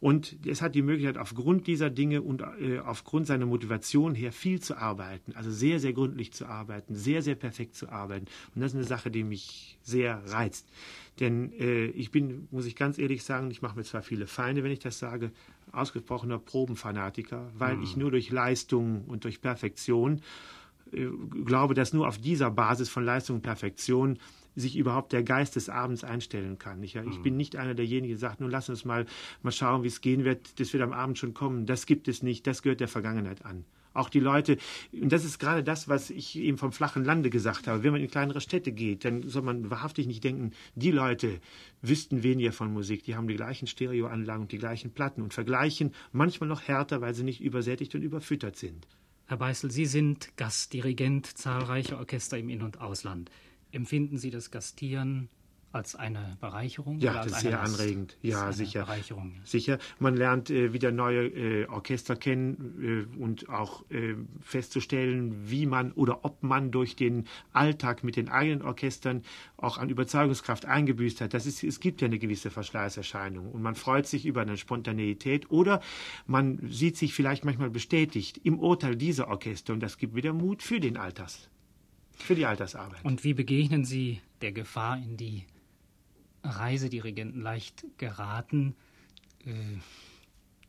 Und 0.00 0.38
es 0.46 0.62
hat 0.62 0.74
die 0.74 0.82
Möglichkeit, 0.82 1.18
aufgrund 1.18 1.66
dieser 1.66 1.90
Dinge 1.90 2.22
und 2.22 2.42
äh, 2.58 2.78
aufgrund 2.78 3.26
seiner 3.26 3.44
Motivation 3.44 4.14
her 4.14 4.32
viel 4.32 4.60
zu 4.60 4.76
arbeiten, 4.76 5.32
also 5.34 5.50
sehr, 5.50 5.78
sehr 5.78 5.92
gründlich 5.92 6.32
zu 6.32 6.46
arbeiten, 6.46 6.94
sehr, 6.94 7.20
sehr 7.20 7.34
perfekt 7.34 7.74
zu 7.74 7.90
arbeiten. 7.90 8.26
Und 8.54 8.62
das 8.62 8.72
ist 8.72 8.76
eine 8.76 8.86
Sache, 8.86 9.10
die 9.10 9.24
mich 9.24 9.78
sehr 9.82 10.22
reizt. 10.26 10.66
Denn 11.20 11.52
äh, 11.52 11.86
ich 11.86 12.10
bin, 12.10 12.48
muss 12.50 12.64
ich 12.64 12.76
ganz 12.76 12.98
ehrlich 12.98 13.24
sagen, 13.24 13.50
ich 13.50 13.60
mache 13.60 13.76
mir 13.76 13.84
zwar 13.84 14.02
viele 14.02 14.26
Feinde, 14.26 14.64
wenn 14.64 14.72
ich 14.72 14.78
das 14.78 14.98
sage, 14.98 15.32
ausgesprochener 15.72 16.38
Probenfanatiker, 16.38 17.50
weil 17.58 17.76
mhm. 17.76 17.82
ich 17.82 17.96
nur 17.96 18.10
durch 18.10 18.30
Leistung 18.30 19.04
und 19.04 19.24
durch 19.24 19.42
Perfektion 19.42 20.22
glaube, 21.44 21.74
dass 21.74 21.92
nur 21.92 22.08
auf 22.08 22.18
dieser 22.18 22.50
Basis 22.50 22.88
von 22.88 23.04
Leistung 23.04 23.36
und 23.36 23.42
Perfektion 23.42 24.18
sich 24.56 24.76
überhaupt 24.76 25.12
der 25.12 25.22
Geist 25.22 25.56
des 25.56 25.68
Abends 25.68 26.04
einstellen 26.04 26.58
kann. 26.58 26.82
Ich, 26.82 26.96
ich 26.96 27.22
bin 27.22 27.34
mhm. 27.34 27.38
nicht 27.38 27.56
einer 27.56 27.74
derjenigen, 27.74 28.14
der 28.14 28.18
sagt, 28.18 28.40
nun 28.40 28.50
lass 28.50 28.68
uns 28.68 28.84
mal, 28.84 29.06
mal 29.42 29.52
schauen, 29.52 29.82
wie 29.82 29.88
es 29.88 30.00
gehen 30.00 30.24
wird, 30.24 30.58
das 30.60 30.72
wird 30.72 30.82
am 30.82 30.92
Abend 30.92 31.18
schon 31.18 31.34
kommen. 31.34 31.66
Das 31.66 31.86
gibt 31.86 32.08
es 32.08 32.22
nicht, 32.22 32.46
das 32.46 32.62
gehört 32.62 32.80
der 32.80 32.88
Vergangenheit 32.88 33.44
an. 33.44 33.64
Auch 33.92 34.08
die 34.08 34.20
Leute, 34.20 34.56
und 34.92 35.10
das 35.10 35.24
ist 35.24 35.40
gerade 35.40 35.64
das, 35.64 35.88
was 35.88 36.10
ich 36.10 36.38
eben 36.38 36.58
vom 36.58 36.70
flachen 36.70 37.04
Lande 37.04 37.28
gesagt 37.28 37.66
habe, 37.66 37.82
wenn 37.82 37.90
man 37.90 38.00
in 38.00 38.08
kleinere 38.08 38.40
Städte 38.40 38.70
geht, 38.70 39.04
dann 39.04 39.28
soll 39.28 39.42
man 39.42 39.68
wahrhaftig 39.68 40.06
nicht 40.06 40.22
denken, 40.22 40.52
die 40.76 40.92
Leute 40.92 41.40
wüssten 41.82 42.22
weniger 42.22 42.52
von 42.52 42.72
Musik, 42.72 43.02
die 43.02 43.16
haben 43.16 43.26
die 43.26 43.34
gleichen 43.34 43.66
Stereoanlagen 43.66 44.42
und 44.42 44.52
die 44.52 44.58
gleichen 44.58 44.92
Platten 44.92 45.22
und 45.22 45.34
vergleichen 45.34 45.92
manchmal 46.12 46.48
noch 46.48 46.62
härter, 46.62 47.00
weil 47.00 47.14
sie 47.14 47.24
nicht 47.24 47.40
übersättigt 47.40 47.94
und 47.96 48.02
überfüttert 48.02 48.54
sind. 48.54 48.86
Herr 49.30 49.36
Beißel, 49.36 49.70
Sie 49.70 49.86
sind 49.86 50.36
Gastdirigent 50.36 51.24
zahlreicher 51.24 51.98
Orchester 51.98 52.36
im 52.36 52.48
In- 52.48 52.62
und 52.62 52.80
Ausland. 52.80 53.30
Empfinden 53.70 54.18
Sie 54.18 54.30
das 54.30 54.50
Gastieren 54.50 55.28
als 55.72 55.94
eine 55.94 56.36
Bereicherung? 56.40 56.98
Ja, 56.98 57.14
das 57.14 57.32
ist 57.32 57.40
sehr 57.40 57.60
anregend. 57.60 58.16
Ja, 58.22 58.52
sicher. 58.52 58.84
Bereicherung. 58.84 59.34
Sicher. 59.44 59.78
Man 59.98 60.16
lernt 60.16 60.50
äh, 60.50 60.72
wieder 60.72 60.90
neue 60.90 61.26
äh, 61.28 61.66
Orchester 61.66 62.16
kennen 62.16 63.08
äh, 63.16 63.22
und 63.22 63.48
auch 63.48 63.88
äh, 63.90 64.14
festzustellen, 64.40 65.48
wie 65.50 65.66
man 65.66 65.92
oder 65.92 66.24
ob 66.24 66.42
man 66.42 66.70
durch 66.70 66.96
den 66.96 67.26
Alltag 67.52 68.02
mit 68.02 68.16
den 68.16 68.28
eigenen 68.28 68.62
Orchestern 68.62 69.22
auch 69.56 69.78
an 69.78 69.88
Überzeugungskraft 69.88 70.66
eingebüßt 70.66 71.20
hat. 71.20 71.34
Das 71.34 71.46
ist, 71.46 71.62
es 71.62 71.80
gibt 71.80 72.00
ja 72.00 72.06
eine 72.06 72.18
gewisse 72.18 72.50
Verschleißerscheinung 72.50 73.50
und 73.52 73.62
man 73.62 73.74
freut 73.74 74.06
sich 74.06 74.26
über 74.26 74.40
eine 74.42 74.56
Spontaneität 74.56 75.50
oder 75.50 75.80
man 76.26 76.58
sieht 76.68 76.96
sich 76.96 77.14
vielleicht 77.14 77.44
manchmal 77.44 77.70
bestätigt 77.70 78.40
im 78.42 78.58
Urteil 78.58 78.96
dieser 78.96 79.28
Orchester 79.28 79.72
und 79.72 79.80
das 79.80 79.98
gibt 79.98 80.14
wieder 80.14 80.32
Mut 80.32 80.62
für 80.62 80.80
den 80.80 80.96
Alters, 80.96 81.48
für 82.16 82.34
die 82.34 82.46
Altersarbeit. 82.46 83.04
Und 83.04 83.24
wie 83.24 83.34
begegnen 83.34 83.84
Sie 83.84 84.20
der 84.40 84.52
Gefahr, 84.52 84.96
in 84.96 85.16
die 85.16 85.44
Reisedirigenten 86.42 87.40
leicht 87.40 87.84
geraten, 87.98 88.74
äh, 89.44 89.52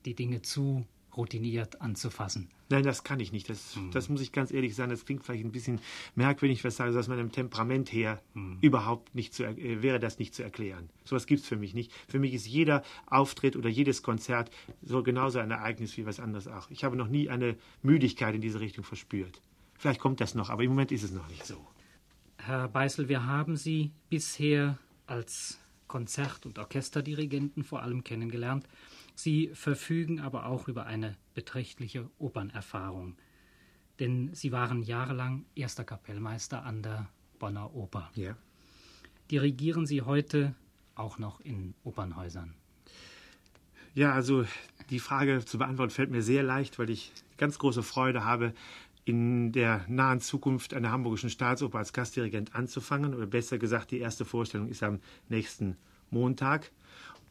die 0.06 0.16
Dinge 0.16 0.42
zu 0.42 0.86
routiniert 1.16 1.82
anzufassen. 1.82 2.50
Nein, 2.70 2.84
das 2.84 3.04
kann 3.04 3.20
ich 3.20 3.34
nicht. 3.34 3.50
Das, 3.50 3.75
mhm. 3.75 3.92
das 3.92 4.08
muss 4.08 4.22
ich 4.22 4.32
ganz 4.32 4.51
ehrlich 4.51 4.75
sagen. 4.75 4.92
Das 4.92 5.06
klingt 5.06 5.25
vielleicht 5.25 5.44
ein 5.44 5.51
bisschen 5.51 5.82
merkwürdig, 6.16 6.63
was 6.63 6.78
sage, 6.78 6.98
aus 6.98 7.10
meinem 7.10 7.32
Temperament 7.32 7.92
her 7.92 8.22
mhm. 8.34 8.60
überhaupt 8.62 9.13
nicht 9.13 9.34
zu, 9.34 9.44
äh, 9.44 9.82
wäre 9.82 10.00
das 10.00 10.20
nicht 10.20 10.34
zu 10.34 10.42
erklären. 10.42 10.90
Sowas 11.04 11.25
gibt 11.25 11.42
es 11.42 11.48
für 11.48 11.58
mich 11.58 11.74
nicht. 11.74 11.92
Für 12.08 12.20
mich 12.20 12.34
ist 12.34 12.48
jeder 12.48 12.84
Auftritt 13.08 13.58
oder 13.58 13.70
jedes 13.70 14.04
Konzert 14.04 14.51
so 14.82 15.04
genauso 15.04 15.40
ein 15.40 15.51
Ereignis 15.51 15.98
wie 15.98 16.06
was 16.06 16.22
anderes 16.22 16.48
auch. 16.48 16.70
Ich 16.70 16.86
habe 16.86 16.96
noch 16.96 17.10
nie 17.10 17.30
eine 17.30 17.58
Müdigkeit 17.82 18.36
in 18.36 18.42
diese 18.42 18.62
Richtung 18.62 18.86
verspürt. 18.86 19.42
Vielleicht 19.78 20.00
kommt 20.00 20.22
das 20.22 20.34
noch, 20.34 20.50
aber 20.50 20.63
im 20.63 20.70
Moment 20.70 20.94
ist 20.94 21.04
es 21.04 21.12
noch 21.12 21.28
nicht 21.28 21.46
so. 21.46 21.58
Herr 22.38 22.70
Beißel, 22.70 23.10
wir 23.10 23.25
haben 23.25 23.58
Sie 23.58 23.92
bisher 24.10 24.78
als 25.12 25.60
Konzert- 25.88 26.46
und 26.46 26.58
Orchesterdirigenten 26.58 27.63
vor 27.63 27.84
allem 27.84 28.03
kennengelernt. 28.03 28.65
Sie 29.13 29.51
verfügen 29.53 30.22
aber 30.22 30.46
auch 30.46 30.70
über 30.70 30.86
eine 30.86 31.18
beträchtliche 31.36 32.10
Opernerfahrung, 32.18 33.18
denn 34.00 34.34
Sie 34.34 34.53
waren 34.53 34.82
jahrelang 34.82 35.46
erster 35.53 35.84
Kapellmeister 35.84 36.63
an 36.63 36.82
der 36.82 37.10
Bonner 37.39 37.75
Oper. 37.75 38.10
Ja. 38.15 38.38
Dirigieren 39.30 39.86
Sie 39.86 40.01
heute 40.01 40.56
auch 40.96 41.20
noch 41.20 41.41
in 41.41 41.74
Opernhäusern? 41.84 42.53
Ja, 43.94 44.13
also 44.13 44.46
die 44.89 45.00
Frage 45.00 45.44
zu 45.44 45.58
beantworten 45.58 45.91
fällt 45.91 46.10
mir 46.10 46.22
sehr 46.22 46.44
leicht, 46.44 46.80
weil 46.80 46.89
ich 46.89 47.12
ganz 47.38 47.60
große 47.60 47.84
Freude 47.84 48.24
habe, 48.24 48.53
in 49.05 49.51
der 49.51 49.86
nahen 49.88 50.20
Zukunft 50.20 50.74
an 50.74 50.84
der 50.84 50.91
Hamburgischen 50.91 51.29
Staatsoper 51.29 51.79
als 51.79 51.93
Gastdirigent 51.93 52.55
anzufangen. 52.55 53.13
Oder 53.13 53.25
besser 53.25 53.58
gesagt, 53.58 53.91
die 53.91 54.00
erste 54.00 54.25
Vorstellung 54.25 54.67
ist 54.70 54.84
am 54.84 55.00
nächsten 55.29 55.77
Montag. 56.10 56.72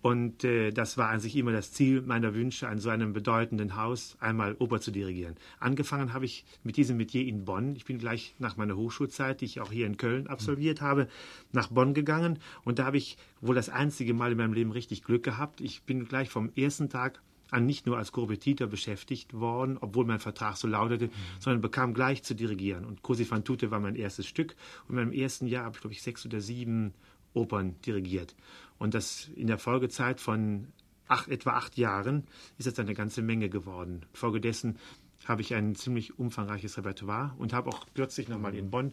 Und 0.03 0.45
äh, 0.45 0.71
das 0.71 0.97
war 0.97 1.11
an 1.11 1.21
sich 1.21 1.37
immer 1.37 1.53
das 1.53 1.73
Ziel 1.73 2.01
meiner 2.01 2.35
Wünsche, 2.35 2.69
an 2.69 2.79
so 2.79 2.89
einem 2.89 3.13
bedeutenden 3.13 3.77
Haus 3.77 4.17
einmal 4.19 4.57
Oper 4.59 4.81
zu 4.81 4.91
dirigieren. 4.91 5.37
Angefangen 5.59 6.15
habe 6.15 6.25
ich 6.25 6.47
mit 6.65 6.79
diesem 6.79 6.97
Metier 6.97 7.27
in 7.27 7.45
Bonn. 7.45 7.77
Ich 7.77 7.85
bin 7.85 7.99
gleich 7.99 8.35
nach 8.39 8.57
meiner 8.57 8.77
Hochschulzeit, 8.77 9.43
die 9.43 9.45
ich 9.45 9.61
auch 9.61 9.71
hier 9.71 9.87
in 9.87 9.99
Köln 9.99 10.27
absolviert 10.27 10.81
habe, 10.81 11.07
nach 11.53 11.69
Bonn 11.69 11.93
gegangen. 11.93 12.39
Und 12.65 12.79
da 12.79 12.87
habe 12.87 12.97
ich 12.97 13.19
wohl 13.43 13.55
das 13.55 13.69
einzige 13.69 14.15
Mal 14.15 14.33
in 14.33 14.39
meinem 14.39 14.55
Leben 14.55 14.73
richtig 14.73 15.05
Glück 15.05 15.23
gehabt. 15.23 15.61
Ich 15.61 15.83
bin 15.83 16.07
gleich 16.07 16.31
vom 16.31 16.51
ersten 16.57 16.89
Tag 16.89 17.21
nicht 17.59 17.87
nur 17.87 17.99
als 17.99 18.13
Korrepetitor 18.13 18.69
beschäftigt 18.69 19.35
worden, 19.35 19.79
obwohl 19.81 20.05
mein 20.05 20.21
Vertrag 20.21 20.57
so 20.57 20.69
lautete, 20.69 21.07
mhm. 21.07 21.13
sondern 21.41 21.61
bekam 21.61 21.95
gleich 21.95 22.23
zu 22.23 22.35
dirigieren. 22.35 22.85
Und 22.85 23.03
Cosi 23.03 23.25
fan 23.25 23.43
tutte 23.43 23.71
war 23.71 23.81
mein 23.81 23.97
erstes 23.97 24.27
Stück. 24.27 24.55
Und 24.87 24.91
in 24.91 25.05
meinem 25.05 25.13
ersten 25.13 25.47
Jahr 25.47 25.65
habe 25.65 25.77
ich, 25.77 25.81
glaube 25.81 25.95
ich, 25.95 26.03
sechs 26.03 26.25
oder 26.25 26.41
sieben 26.41 26.95
Opern 27.35 27.75
dirigiert. 27.85 28.37
Und 28.79 28.95
das 28.95 29.29
in 29.35 29.47
der 29.47 29.59
Folgezeit 29.59 30.21
von 30.21 30.69
acht, 31.11 31.29
etwa 31.29 31.51
acht 31.53 31.77
Jahren 31.77 32.25
ist 32.57 32.67
das 32.67 32.79
eine 32.79 32.95
ganze 32.95 33.23
Menge 33.23 33.49
geworden. 33.49 34.07
Folgedessen 34.13 34.79
habe 35.27 35.43
ich 35.43 35.55
ein 35.55 35.75
ziemlich 35.75 36.19
umfangreiches 36.19 36.77
Repertoire 36.79 37.35
und 37.39 37.53
habe 37.53 37.71
auch 37.71 37.87
kürzlich 37.95 38.29
nochmal 38.29 38.55
in 38.55 38.71
Bonn 38.71 38.93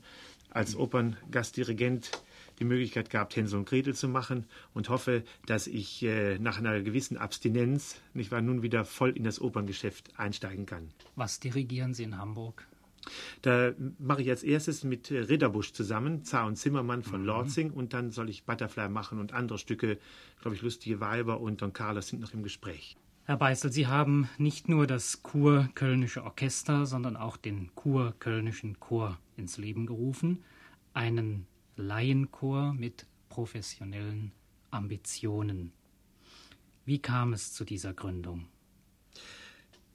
als 0.50 0.76
Operngastdirigent 0.76 2.12
die 2.60 2.66
Möglichkeit 2.66 3.10
gehabt, 3.10 3.36
Hänsel 3.36 3.60
und 3.60 3.70
Gretel 3.70 3.94
zu 3.94 4.08
machen 4.08 4.46
und 4.74 4.90
hoffe, 4.90 5.24
dass 5.46 5.68
ich 5.68 6.04
äh, 6.04 6.40
nach 6.40 6.58
einer 6.58 6.82
gewissen 6.82 7.18
Abstinenz 7.18 8.02
nicht 8.14 8.32
wahr, 8.32 8.42
nun 8.42 8.64
wieder 8.64 8.86
voll 8.86 9.12
in 9.12 9.24
das 9.24 9.40
Operngeschäft 9.40 10.20
einsteigen 10.20 10.66
kann. 10.66 10.90
Was 11.16 11.40
dirigieren 11.40 11.94
Sie 11.94 12.04
in 12.04 12.18
Hamburg? 12.18 12.68
Da 13.42 13.74
mache 14.00 14.22
ich 14.22 14.30
als 14.30 14.44
erstes 14.44 14.84
mit 14.84 15.12
Ridderbusch 15.12 15.72
zusammen, 15.72 16.24
Zar 16.24 16.46
und 16.46 16.58
Zimmermann 16.58 17.04
von 17.04 17.22
mhm. 17.22 17.28
Lorzing 17.28 17.72
und 17.72 17.94
dann 17.94 18.12
soll 18.12 18.30
ich 18.30 18.44
Butterfly 18.44 18.90
machen 18.90 19.20
und 19.20 19.34
andere 19.34 19.58
Stücke, 19.58 19.98
glaube 20.42 20.56
ich, 20.56 20.62
Lustige 20.62 21.00
Weiber 21.00 21.40
und 21.40 21.62
Don 21.62 21.74
Carlos 21.74 22.08
sind 22.08 22.20
noch 22.20 22.34
im 22.34 22.44
Gespräch. 22.44 22.98
Herr 23.28 23.36
Beißel, 23.36 23.74
Sie 23.74 23.88
haben 23.88 24.30
nicht 24.38 24.70
nur 24.70 24.88
das 24.88 25.22
Kur-Kölnische 25.22 26.24
Orchester, 26.24 26.86
sondern 26.86 27.18
auch 27.18 27.36
den 27.36 27.76
Kur-Kölnischen 27.76 28.80
Chor 28.80 29.20
ins 29.36 29.58
Leben 29.58 29.86
gerufen. 29.86 30.46
Einen 30.94 31.46
Laienchor 31.76 32.74
mit 32.74 33.06
professionellen 33.28 34.32
Ambitionen. 34.72 35.74
Wie 36.86 37.00
kam 37.00 37.34
es 37.34 37.52
zu 37.52 37.66
dieser 37.66 37.94
Gründung? 37.94 38.48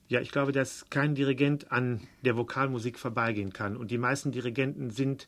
Ja, 0.09 0.21
ich 0.21 0.29
glaube, 0.29 0.51
dass 0.51 0.91
kein 0.91 1.15
Dirigent 1.15 1.71
an 1.71 2.01
der 2.21 2.37
Vokalmusik 2.37 2.99
vorbeigehen 2.99 3.51
kann. 3.51 3.77
Und 3.77 3.89
die 3.89 3.97
meisten 3.97 4.31
Dirigenten 4.31 4.91
sind 4.91 5.27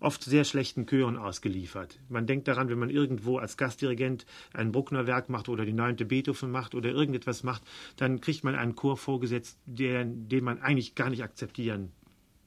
oft 0.00 0.22
sehr 0.22 0.44
schlechten 0.44 0.86
Chören 0.86 1.16
ausgeliefert. 1.16 1.98
Man 2.08 2.26
denkt 2.26 2.48
daran, 2.48 2.68
wenn 2.68 2.78
man 2.78 2.90
irgendwo 2.90 3.38
als 3.38 3.56
Gastdirigent 3.56 4.26
ein 4.52 4.72
Bruckner 4.72 5.06
Werk 5.06 5.28
macht 5.28 5.48
oder 5.48 5.64
die 5.64 5.72
neunte 5.72 6.04
Beethoven 6.04 6.50
macht 6.50 6.74
oder 6.74 6.90
irgendetwas 6.90 7.42
macht, 7.42 7.62
dann 7.96 8.20
kriegt 8.20 8.44
man 8.44 8.54
einen 8.54 8.74
Chor 8.74 8.96
vorgesetzt, 8.96 9.58
der, 9.66 10.04
den 10.04 10.44
man 10.44 10.60
eigentlich 10.62 10.94
gar 10.94 11.10
nicht 11.10 11.22
akzeptieren 11.22 11.92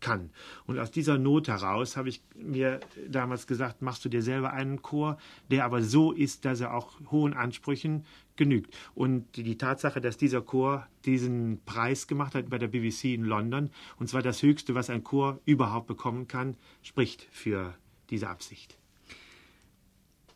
kann. 0.01 0.31
Und 0.65 0.79
aus 0.79 0.91
dieser 0.91 1.17
Not 1.17 1.48
heraus 1.48 1.96
habe 1.96 2.10
ich 2.10 2.22
mir 2.36 2.79
damals 3.08 3.48
gesagt, 3.48 3.81
machst 3.81 4.03
du 4.03 4.10
dir 4.10 4.22
selber 4.22 4.51
einen 4.51 4.81
Chor, 4.81 5.17
der 5.50 5.65
aber 5.65 5.81
so 5.81 6.12
ist, 6.12 6.43
dass 6.46 6.60
er 6.60 6.74
auch 6.74 7.00
hohen 7.12 7.34
Ansprüchen 7.34 8.05
genügt. 8.36 8.75
Und 8.96 9.38
die 9.38 9.58
Tatsache, 9.58 10.01
dass 10.01 10.17
dieser 10.17 10.41
Chor 10.41 10.88
diesen 11.05 11.62
Preis 11.65 12.08
gemacht 12.08 12.36
hat 12.36 12.50
bei 12.50 12.58
der 12.58 12.67
BBC 12.67 13.05
in 13.13 13.24
London, 13.24 13.70
und 13.98 14.08
zwar 14.08 14.22
das 14.22 14.41
Höchste, 14.41 14.75
was 14.75 14.89
ein 14.89 15.03
Chor 15.03 15.39
überhaupt 15.46 15.88
bekommen 15.88 16.27
kann, 16.27 16.58
spricht 16.81 17.27
für 17.31 17.75
diese 18.10 18.27
Absicht. 18.27 18.77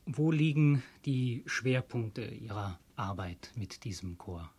Wo 0.06 0.32
liegen 0.32 0.84
die 1.06 1.44
Schwerpunkte 1.48 2.26
Ihrer 2.26 2.80
Arbeit 2.96 3.52
mit 3.56 3.84
diesem 3.84 4.18
Chor? 4.18 4.52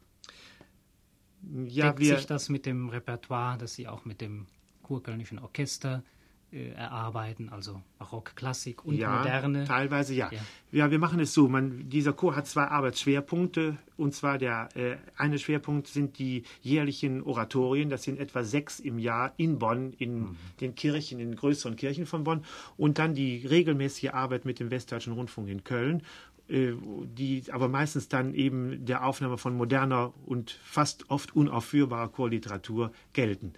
Ja, 1.66 1.86
Deckt 1.86 2.00
wir, 2.00 2.16
sich 2.16 2.26
das 2.26 2.48
mit 2.48 2.66
dem 2.66 2.88
Repertoire, 2.88 3.56
das 3.56 3.74
Sie 3.74 3.86
auch 3.86 4.04
mit 4.04 4.20
dem 4.20 4.46
kurkölnischen 4.86 5.40
Orchester 5.40 6.04
äh, 6.52 6.68
erarbeiten, 6.68 7.48
also 7.48 7.82
Barock, 7.98 8.36
Klassik 8.36 8.84
und 8.84 8.94
ja, 8.94 9.18
Moderne? 9.18 9.64
Teilweise 9.64 10.14
ja. 10.14 10.30
ja. 10.30 10.38
ja. 10.70 10.90
wir 10.92 11.00
machen 11.00 11.18
es 11.18 11.34
so. 11.34 11.48
Man, 11.48 11.90
dieser 11.90 12.12
Chor 12.12 12.36
hat 12.36 12.46
zwei 12.46 12.68
Arbeitsschwerpunkte. 12.68 13.76
Und 13.96 14.14
zwar 14.14 14.38
der 14.38 14.68
äh, 14.76 14.96
eine 15.16 15.40
Schwerpunkt 15.40 15.88
sind 15.88 16.20
die 16.20 16.44
jährlichen 16.62 17.24
Oratorien. 17.24 17.90
Das 17.90 18.04
sind 18.04 18.20
etwa 18.20 18.44
sechs 18.44 18.78
im 18.78 19.00
Jahr 19.00 19.34
in 19.36 19.58
Bonn, 19.58 19.92
in 19.94 20.20
mhm. 20.20 20.36
den 20.60 20.76
Kirchen, 20.76 21.18
in 21.18 21.30
den 21.30 21.36
größeren 21.36 21.74
Kirchen 21.74 22.06
von 22.06 22.22
Bonn. 22.22 22.44
Und 22.76 22.98
dann 23.00 23.14
die 23.14 23.44
regelmäßige 23.44 24.10
Arbeit 24.10 24.44
mit 24.44 24.60
dem 24.60 24.70
Westdeutschen 24.70 25.14
Rundfunk 25.14 25.48
in 25.48 25.64
Köln 25.64 26.04
äh, 26.48 26.74
die 27.08 27.42
aber 27.50 27.66
meistens 27.66 28.08
dann 28.08 28.34
eben 28.34 28.86
der 28.86 29.04
Aufnahme 29.04 29.36
von 29.36 29.56
moderner 29.56 30.14
und 30.26 30.52
fast 30.62 31.10
oft 31.10 31.34
unaufführbarer 31.34 32.08
Chorliteratur 32.08 32.92
gelten. 33.14 33.52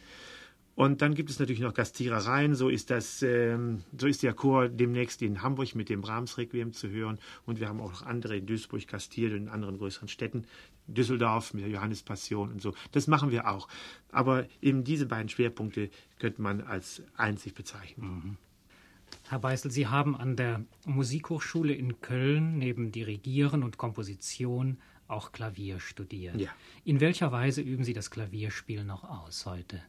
Und 0.78 1.02
dann 1.02 1.16
gibt 1.16 1.28
es 1.28 1.40
natürlich 1.40 1.60
noch 1.60 1.74
Gastierereien. 1.74 2.54
So 2.54 2.68
ist 2.68 2.90
das, 2.90 3.20
ähm, 3.22 3.82
so 3.98 4.06
ist 4.06 4.22
der 4.22 4.32
Chor 4.32 4.68
demnächst 4.68 5.22
in 5.22 5.42
Hamburg 5.42 5.74
mit 5.74 5.88
dem 5.88 6.02
Brahms-Requiem 6.02 6.72
zu 6.72 6.88
hören. 6.88 7.18
Und 7.46 7.58
wir 7.58 7.68
haben 7.68 7.80
auch 7.80 7.90
noch 7.90 8.02
andere 8.02 8.36
in 8.36 8.46
Duisburg 8.46 8.86
gastiert 8.86 9.32
und 9.32 9.38
in 9.38 9.48
anderen 9.48 9.78
größeren 9.78 10.06
Städten. 10.06 10.44
Düsseldorf 10.86 11.52
mit 11.52 11.64
der 11.64 11.70
Johannespassion 11.72 12.52
und 12.52 12.62
so. 12.62 12.74
Das 12.92 13.08
machen 13.08 13.32
wir 13.32 13.48
auch. 13.48 13.66
Aber 14.12 14.46
eben 14.62 14.84
diese 14.84 15.06
beiden 15.06 15.28
Schwerpunkte 15.28 15.90
könnte 16.20 16.40
man 16.42 16.60
als 16.60 17.02
einzig 17.16 17.54
bezeichnen. 17.54 18.06
Mhm. 18.08 18.36
Herr 19.30 19.40
Beißel, 19.40 19.72
Sie 19.72 19.88
haben 19.88 20.16
an 20.16 20.36
der 20.36 20.64
Musikhochschule 20.86 21.72
in 21.74 22.00
Köln 22.02 22.56
neben 22.56 22.92
Dirigieren 22.92 23.64
und 23.64 23.78
Komposition 23.78 24.78
auch 25.08 25.32
Klavier 25.32 25.80
studiert. 25.80 26.40
Ja. 26.40 26.50
In 26.84 27.00
welcher 27.00 27.32
Weise 27.32 27.62
üben 27.62 27.82
Sie 27.82 27.94
das 27.94 28.12
Klavierspiel 28.12 28.84
noch 28.84 29.02
aus 29.02 29.44
heute? 29.44 29.82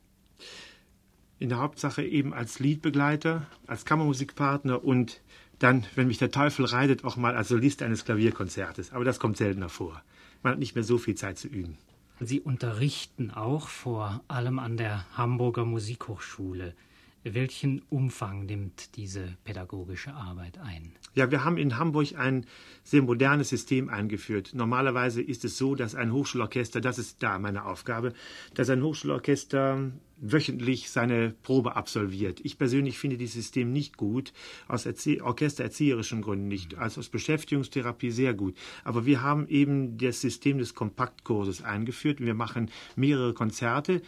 In 1.40 1.50
der 1.50 1.60
Hauptsache 1.60 2.04
eben 2.04 2.34
als 2.34 2.60
Liedbegleiter, 2.60 3.48
als 3.66 3.86
Kammermusikpartner 3.86 4.84
und 4.84 5.22
dann, 5.58 5.86
wenn 5.96 6.08
mich 6.08 6.18
der 6.18 6.32
Teufel 6.32 6.66
reitet, 6.66 7.04
auch 7.04 7.18
mal 7.18 7.36
als 7.36 7.50
Solist 7.50 7.82
eines 7.82 8.06
Klavierkonzertes. 8.06 8.94
Aber 8.94 9.06
das 9.06 9.20
kommt 9.20 9.38
seltener 9.38 9.70
vor. 9.70 10.02
Man 10.44 10.54
hat 10.54 10.60
nicht 10.60 10.76
mehr 10.76 10.84
so 10.84 10.98
viel 10.98 11.16
Zeit 11.16 11.38
zu 11.38 11.48
üben. 11.48 11.78
Sie 12.22 12.42
unterrichten 12.42 13.32
auch 13.32 13.70
vor 13.70 14.22
allem 14.28 14.60
an 14.60 14.78
der 14.78 15.06
Hamburger 15.18 15.66
Musikhochschule. 15.66 16.76
Welchen 17.24 17.82
Umfang 17.90 18.46
nimmt 18.46 18.96
diese 18.96 19.36
pädagogische 19.44 20.14
Arbeit 20.14 20.58
ein? 20.58 20.94
Ja, 21.16 21.30
wir 21.32 21.44
haben 21.44 21.58
in 21.58 21.78
Hamburg 21.78 22.16
ein 22.18 22.46
sehr 22.84 23.02
modernes 23.02 23.50
System 23.50 23.90
eingeführt. 23.90 24.52
Normalerweise 24.54 25.22
ist 25.22 25.44
es 25.44 25.58
so, 25.58 25.76
dass 25.76 25.96
ein 25.96 26.14
Hochschulorchester, 26.14 26.80
das 26.80 26.98
ist 26.98 27.22
da 27.22 27.38
meine 27.38 27.66
Aufgabe, 27.66 28.14
dass 28.54 28.70
ein 28.70 28.82
Hochschulorchester 28.82 29.92
wöchentlich 30.22 30.90
seine 30.90 31.34
Probe 31.44 31.76
absolviert. 31.76 32.40
Ich 32.44 32.58
persönlich 32.58 32.98
finde 32.98 33.18
dieses 33.18 33.36
System 33.36 33.74
nicht 33.74 33.98
gut, 33.98 34.32
aus 34.68 34.86
Erzie 34.86 35.22
orchestererzieherischen 35.22 36.22
Gründen 36.22 36.48
nicht, 36.48 36.76
also 36.76 37.00
aus 37.00 37.10
Beschäftigungstherapie 37.10 38.12
sehr 38.12 38.34
gut. 38.34 38.56
Aber 38.86 39.06
wir 39.06 39.22
haben 39.22 39.48
eben 39.50 39.98
das 39.98 40.22
System 40.22 40.58
des 40.58 40.74
Kompaktkurses 40.74 41.64
eingeführt. 41.64 42.22
Wir 42.22 42.34
machen 42.34 42.70
mehrere 42.96 43.34
Konzerte 43.34 44.02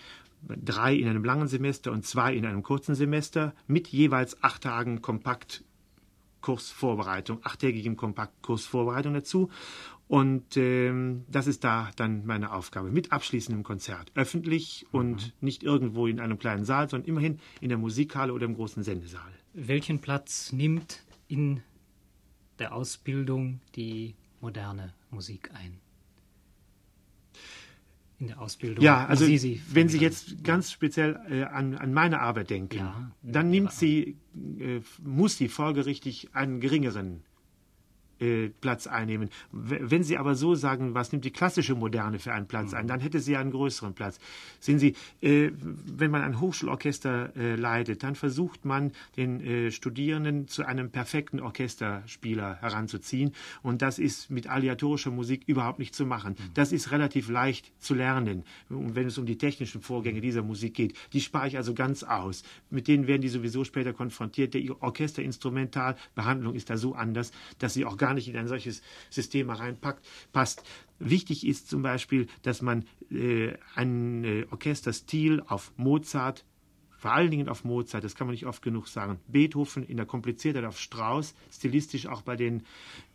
drei 0.48 0.96
in 0.96 1.08
einem 1.08 1.24
langen 1.24 1.48
Semester 1.48 1.92
und 1.92 2.04
zwei 2.06 2.36
in 2.36 2.46
einem 2.46 2.62
kurzen 2.64 2.96
Semester 2.96 3.54
mit 3.68 3.88
jeweils 3.88 4.44
acht 4.44 4.64
Tagen 4.64 5.02
Kompaktkursvorbereitung, 5.02 7.40
achttägigen 7.44 7.96
Kompaktkursvorbereitung 7.98 9.14
dazu. 9.14 9.50
Und 10.08 10.58
ähm, 10.58 11.26
das 11.30 11.46
ist 11.48 11.64
da 11.64 11.90
dann 11.96 12.26
meine 12.26 12.52
Aufgabe 12.52 12.92
mit 12.92 13.14
abschließendem 13.14 13.64
Konzert. 13.64 14.12
Öffentlich 14.14 14.86
mhm. 14.92 15.00
und 15.00 15.34
nicht 15.42 15.64
irgendwo 15.64 16.06
in 16.06 16.20
einem 16.20 16.38
kleinen 16.38 16.66
Saal, 16.66 16.90
sondern 16.90 17.08
immerhin 17.08 17.40
in 17.62 17.70
der 17.70 17.78
Musikhalle 17.78 18.34
oder 18.34 18.44
im 18.46 18.56
großen 18.56 18.84
Sendesaal. 18.84 19.32
Welchen 19.54 20.00
Platz 20.00 20.52
nimmt 20.52 21.06
in 21.30 21.64
der 22.60 22.76
Ausbildung 22.76 23.62
die 23.76 24.16
moderne 24.42 24.94
Musik 25.12 25.52
ein? 25.54 25.80
In 28.22 28.28
der 28.28 28.40
Ausbildung. 28.40 28.84
Ja, 28.86 29.06
also 29.06 29.26
Sie 29.26 29.38
sie 29.38 29.62
wenn 29.72 29.90
Sie 29.90 29.98
jetzt 29.98 30.44
ganz 30.44 30.72
speziell 30.72 31.20
äh, 31.30 31.44
an, 31.44 31.76
an 31.76 31.92
meine 31.92 32.22
Arbeit 32.22 32.52
denken, 32.52 32.78
ja, 32.78 33.12
dann 33.24 33.50
nimmt 33.50 33.72
sie, 33.72 34.18
äh, 34.60 34.80
muss 35.04 35.38
sie 35.38 35.50
folgerichtig 35.50 36.30
einen 36.34 36.62
geringeren 36.62 37.24
äh, 38.22 38.50
Platz 38.62 38.88
einnehmen. 38.88 39.30
Wenn 39.52 40.04
Sie 40.04 40.18
aber 40.18 40.36
so 40.36 40.56
sagen, 40.56 40.94
was 40.94 41.12
nimmt 41.12 41.26
die 41.26 41.32
klassische 41.32 41.76
Moderne 41.76 42.20
für 42.20 42.34
einen 42.34 42.48
Platz 42.48 42.74
ein, 42.74 42.86
mhm. 42.86 42.90
dann 42.90 43.00
hätte 43.00 43.20
sie 43.20 43.36
einen 43.36 43.52
größeren 43.52 43.94
Platz. 43.94 44.20
Sehen 44.60 44.80
Sie, 44.80 44.96
äh, 45.22 45.52
wenn 45.60 46.12
man 46.12 46.22
ein 46.22 46.40
Hochschulorchester 46.40 47.36
äh, 47.36 47.56
leitet, 47.56 48.04
dann 48.04 48.16
versucht 48.16 48.66
man, 48.66 48.92
den 49.18 49.72
Studierenden 49.72 50.48
zu 50.48 50.66
einem 50.66 50.92
perfekten 50.92 51.40
Orchesterspieler 51.40 52.58
heranzuziehen. 52.62 53.32
Und 53.64 53.82
das 53.82 54.00
ist 54.00 54.30
mit 54.30 54.48
aleatorischer 54.48 55.12
Musik 55.12 55.44
überhaupt 55.48 55.80
nicht 55.80 55.96
zu 55.96 56.06
machen. 56.06 56.36
Mhm. 56.38 56.54
Das 56.54 56.72
ist 56.72 56.92
relativ 56.92 57.30
leicht 57.30 57.72
zu 57.80 57.94
lernen, 57.94 58.44
wenn 58.70 59.08
es 59.08 59.18
um 59.18 59.26
die 59.26 59.38
technischen 59.38 59.82
Vorgänge 59.82 60.22
dieser 60.22 60.44
Musik 60.44 60.76
geht. 60.76 60.96
Die 61.14 61.22
spare 61.22 61.48
ich 61.48 61.58
also 61.58 61.74
ganz 61.74 62.04
aus. 62.04 62.44
Mit 62.70 62.88
denen 62.88 63.08
werden 63.08 63.22
die 63.22 63.30
sowieso 63.30 63.64
später 63.64 63.94
konfrontiert. 63.94 64.54
Der 64.54 64.82
Orchesterinstrumentalbehandlung 64.82 66.54
ist 66.54 66.70
da 66.70 66.78
so 66.78 66.94
anders, 66.94 67.32
dass 67.60 67.74
sie 67.74 67.86
auch 67.86 67.98
gar 67.98 68.11
gar 68.12 68.16
nicht 68.16 68.28
in 68.28 68.36
ein 68.36 68.48
solches 68.48 68.82
System 69.10 69.50
reinpackt, 69.50 70.06
passt. 70.34 70.64
Wichtig 71.00 71.48
ist 71.48 71.70
zum 71.70 71.82
Beispiel, 71.82 72.28
dass 72.42 72.62
man 72.62 72.86
äh, 73.10 73.54
einen 73.74 74.24
äh, 74.26 74.46
Orchesterstil 74.52 75.42
auf 75.48 75.72
Mozart, 75.78 76.44
vor 77.02 77.14
allen 77.14 77.32
Dingen 77.32 77.50
auf 77.50 77.64
Mozart, 77.64 78.04
das 78.04 78.14
kann 78.14 78.28
man 78.28 78.36
nicht 78.36 78.46
oft 78.46 78.62
genug 78.62 78.88
sagen. 78.88 79.20
Beethoven 79.28 79.82
in 79.82 79.98
der 79.98 80.06
Kompliziertheit 80.06 80.66
auf 80.66 80.80
Strauss, 80.80 81.34
stilistisch 81.52 82.06
auch 82.06 82.22
bei 82.22 82.36
den 82.36 82.62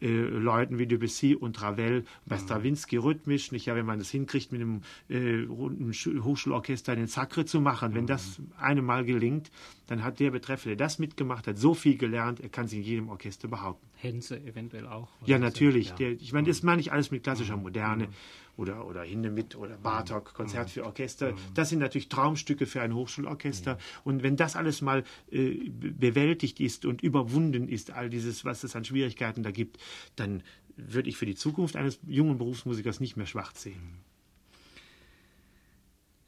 äh, 0.02 0.09
Leuten 0.09 0.81
wie 0.81 0.88
Debussy 0.88 1.37
und 1.37 1.62
Ravel, 1.62 2.05
bei 2.26 2.35
mhm. 2.35 2.40
Stravinsky 2.40 2.97
rhythmisch, 2.97 3.52
nicht 3.52 3.66
ja, 3.66 3.76
wenn 3.76 3.87
man 3.87 4.00
das 4.00 4.11
hinkriegt, 4.11 4.50
mit 4.50 4.61
einem 4.61 4.83
äh, 5.09 5.45
runden 5.49 5.93
Hochschulorchester 5.93 6.97
den 6.97 7.07
Sacre 7.07 7.45
zu 7.45 7.61
machen. 7.61 7.95
Wenn 7.95 8.09
das 8.09 8.40
mhm. 8.40 8.47
einem 8.59 8.85
Mal 8.85 9.05
gelingt, 9.05 9.52
dann 9.87 10.02
hat 10.02 10.19
der 10.19 10.33
Betreffende, 10.33 10.76
der 10.76 10.85
das 10.85 10.99
mitgemacht 10.99 11.47
hat, 11.47 11.57
so 11.57 11.73
viel 11.73 11.97
gelernt, 11.97 12.40
er 12.40 12.49
kann 12.49 12.66
sich 12.66 12.81
in 12.81 12.85
jedem 12.85 13.09
Orchester 13.09 13.47
behaupten. 13.47 13.87
Henze 13.95 14.40
eventuell 14.40 14.88
auch. 14.88 15.11
Ja, 15.26 15.38
natürlich. 15.38 15.90
Ja. 15.90 15.95
Der, 15.95 16.11
ich 16.11 16.33
meine, 16.33 16.49
das 16.49 16.64
meine 16.64 16.81
ich 16.81 16.90
alles 16.90 17.12
mit 17.12 17.23
klassischer 17.23 17.57
Moderne. 17.57 18.09
Mhm 18.57 18.57
oder, 18.57 18.87
oder 18.87 19.03
Hindemith 19.03 19.55
oder 19.57 19.77
Bartok, 19.77 20.35
Konzert 20.35 20.71
für 20.71 20.85
Orchester. 20.85 21.35
Das 21.55 21.69
sind 21.69 21.79
natürlich 21.79 22.09
Traumstücke 22.09 22.67
für 22.67 22.81
ein 22.81 22.95
Hochschulorchester. 22.95 23.79
Und 24.05 24.23
wenn 24.23 24.37
das 24.37 24.57
alles 24.57 24.81
mal 24.81 25.05
äh, 25.31 25.69
bewältigt 25.69 26.61
ist 26.61 26.85
und 26.85 27.03
überwunden 27.03 27.69
ist, 27.69 27.91
all 27.91 28.09
dieses, 28.09 28.45
was 28.45 28.65
es 28.65 28.75
an 28.75 28.85
Schwierigkeiten 28.85 29.43
da 29.43 29.51
gibt, 29.51 29.79
dann 30.17 30.43
würde 30.77 31.09
ich 31.09 31.17
für 31.17 31.27
die 31.27 31.35
Zukunft 31.35 31.77
eines 31.77 32.01
jungen 32.07 32.39
Berufsmusikers 32.39 33.01
nicht 33.01 33.17
mehr 33.17 33.27
schwarz 33.27 33.63
sehen. 33.63 34.01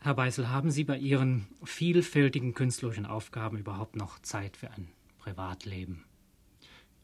Herr 0.01 0.15
Beißel, 0.15 0.49
haben 0.49 0.71
Sie 0.71 0.85
bei 0.85 0.97
Ihren 0.97 1.49
vielfältigen 1.65 2.55
künstlerischen 2.55 3.05
Aufgaben 3.05 3.59
überhaupt 3.59 3.97
noch 3.97 4.21
Zeit 4.21 4.57
für 4.57 4.71
ein 4.71 4.89
Privatleben? 5.19 6.05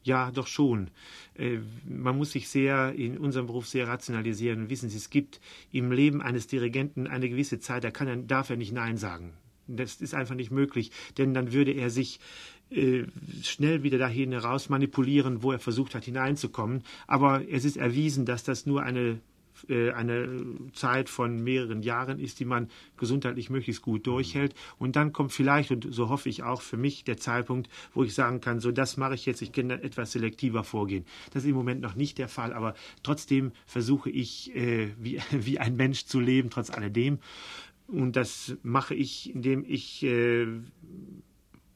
Ja, 0.04 0.30
doch 0.30 0.46
schon. 0.46 0.90
Äh, 1.34 1.58
man 1.88 2.16
muss 2.16 2.32
sich 2.32 2.48
sehr 2.48 2.92
in 2.94 3.18
unserem 3.18 3.46
Beruf 3.46 3.66
sehr 3.66 3.88
rationalisieren. 3.88 4.68
Wissen 4.68 4.90
Sie, 4.90 4.98
es 4.98 5.08
gibt 5.08 5.40
im 5.72 5.90
Leben 5.90 6.20
eines 6.20 6.46
Dirigenten 6.46 7.06
eine 7.06 7.28
gewisse 7.28 7.58
Zeit, 7.58 7.84
da 7.84 7.90
kann 7.90 8.06
er, 8.06 8.16
darf 8.16 8.50
er 8.50 8.56
nicht 8.56 8.72
Nein 8.72 8.98
sagen. 8.98 9.32
Das 9.66 10.02
ist 10.02 10.14
einfach 10.14 10.34
nicht 10.34 10.50
möglich, 10.50 10.90
denn 11.16 11.32
dann 11.32 11.54
würde 11.54 11.72
er 11.72 11.88
sich 11.88 12.20
äh, 12.70 13.04
schnell 13.42 13.82
wieder 13.82 13.96
dahin 13.96 14.32
heraus 14.32 14.68
manipulieren, 14.68 15.42
wo 15.42 15.52
er 15.52 15.58
versucht 15.58 15.94
hat 15.94 16.04
hineinzukommen. 16.04 16.82
Aber 17.06 17.42
es 17.50 17.64
ist 17.64 17.78
erwiesen, 17.78 18.26
dass 18.26 18.44
das 18.44 18.66
nur 18.66 18.82
eine 18.82 19.20
eine 19.68 20.44
Zeit 20.72 21.08
von 21.08 21.42
mehreren 21.42 21.82
Jahren 21.82 22.18
ist, 22.18 22.40
die 22.40 22.44
man 22.44 22.68
gesundheitlich 22.96 23.50
möglichst 23.50 23.82
gut 23.82 24.06
durchhält. 24.06 24.54
Und 24.78 24.96
dann 24.96 25.12
kommt 25.12 25.32
vielleicht, 25.32 25.70
und 25.70 25.86
so 25.90 26.08
hoffe 26.08 26.28
ich 26.28 26.42
auch 26.42 26.62
für 26.62 26.76
mich, 26.76 27.04
der 27.04 27.16
Zeitpunkt, 27.16 27.68
wo 27.92 28.04
ich 28.04 28.14
sagen 28.14 28.40
kann, 28.40 28.60
so 28.60 28.72
das 28.72 28.96
mache 28.96 29.14
ich 29.14 29.26
jetzt, 29.26 29.42
ich 29.42 29.52
kann 29.52 29.70
etwas 29.70 30.12
selektiver 30.12 30.64
vorgehen. 30.64 31.04
Das 31.32 31.44
ist 31.44 31.50
im 31.50 31.56
Moment 31.56 31.80
noch 31.80 31.94
nicht 31.94 32.18
der 32.18 32.28
Fall, 32.28 32.52
aber 32.52 32.74
trotzdem 33.02 33.52
versuche 33.66 34.10
ich, 34.10 34.54
äh, 34.54 34.88
wie, 34.98 35.20
wie 35.30 35.58
ein 35.58 35.76
Mensch 35.76 36.06
zu 36.06 36.20
leben, 36.20 36.50
trotz 36.50 36.70
alledem. 36.70 37.18
Und 37.86 38.16
das 38.16 38.56
mache 38.62 38.94
ich, 38.94 39.34
indem 39.34 39.64
ich 39.66 40.02
äh, 40.02 40.46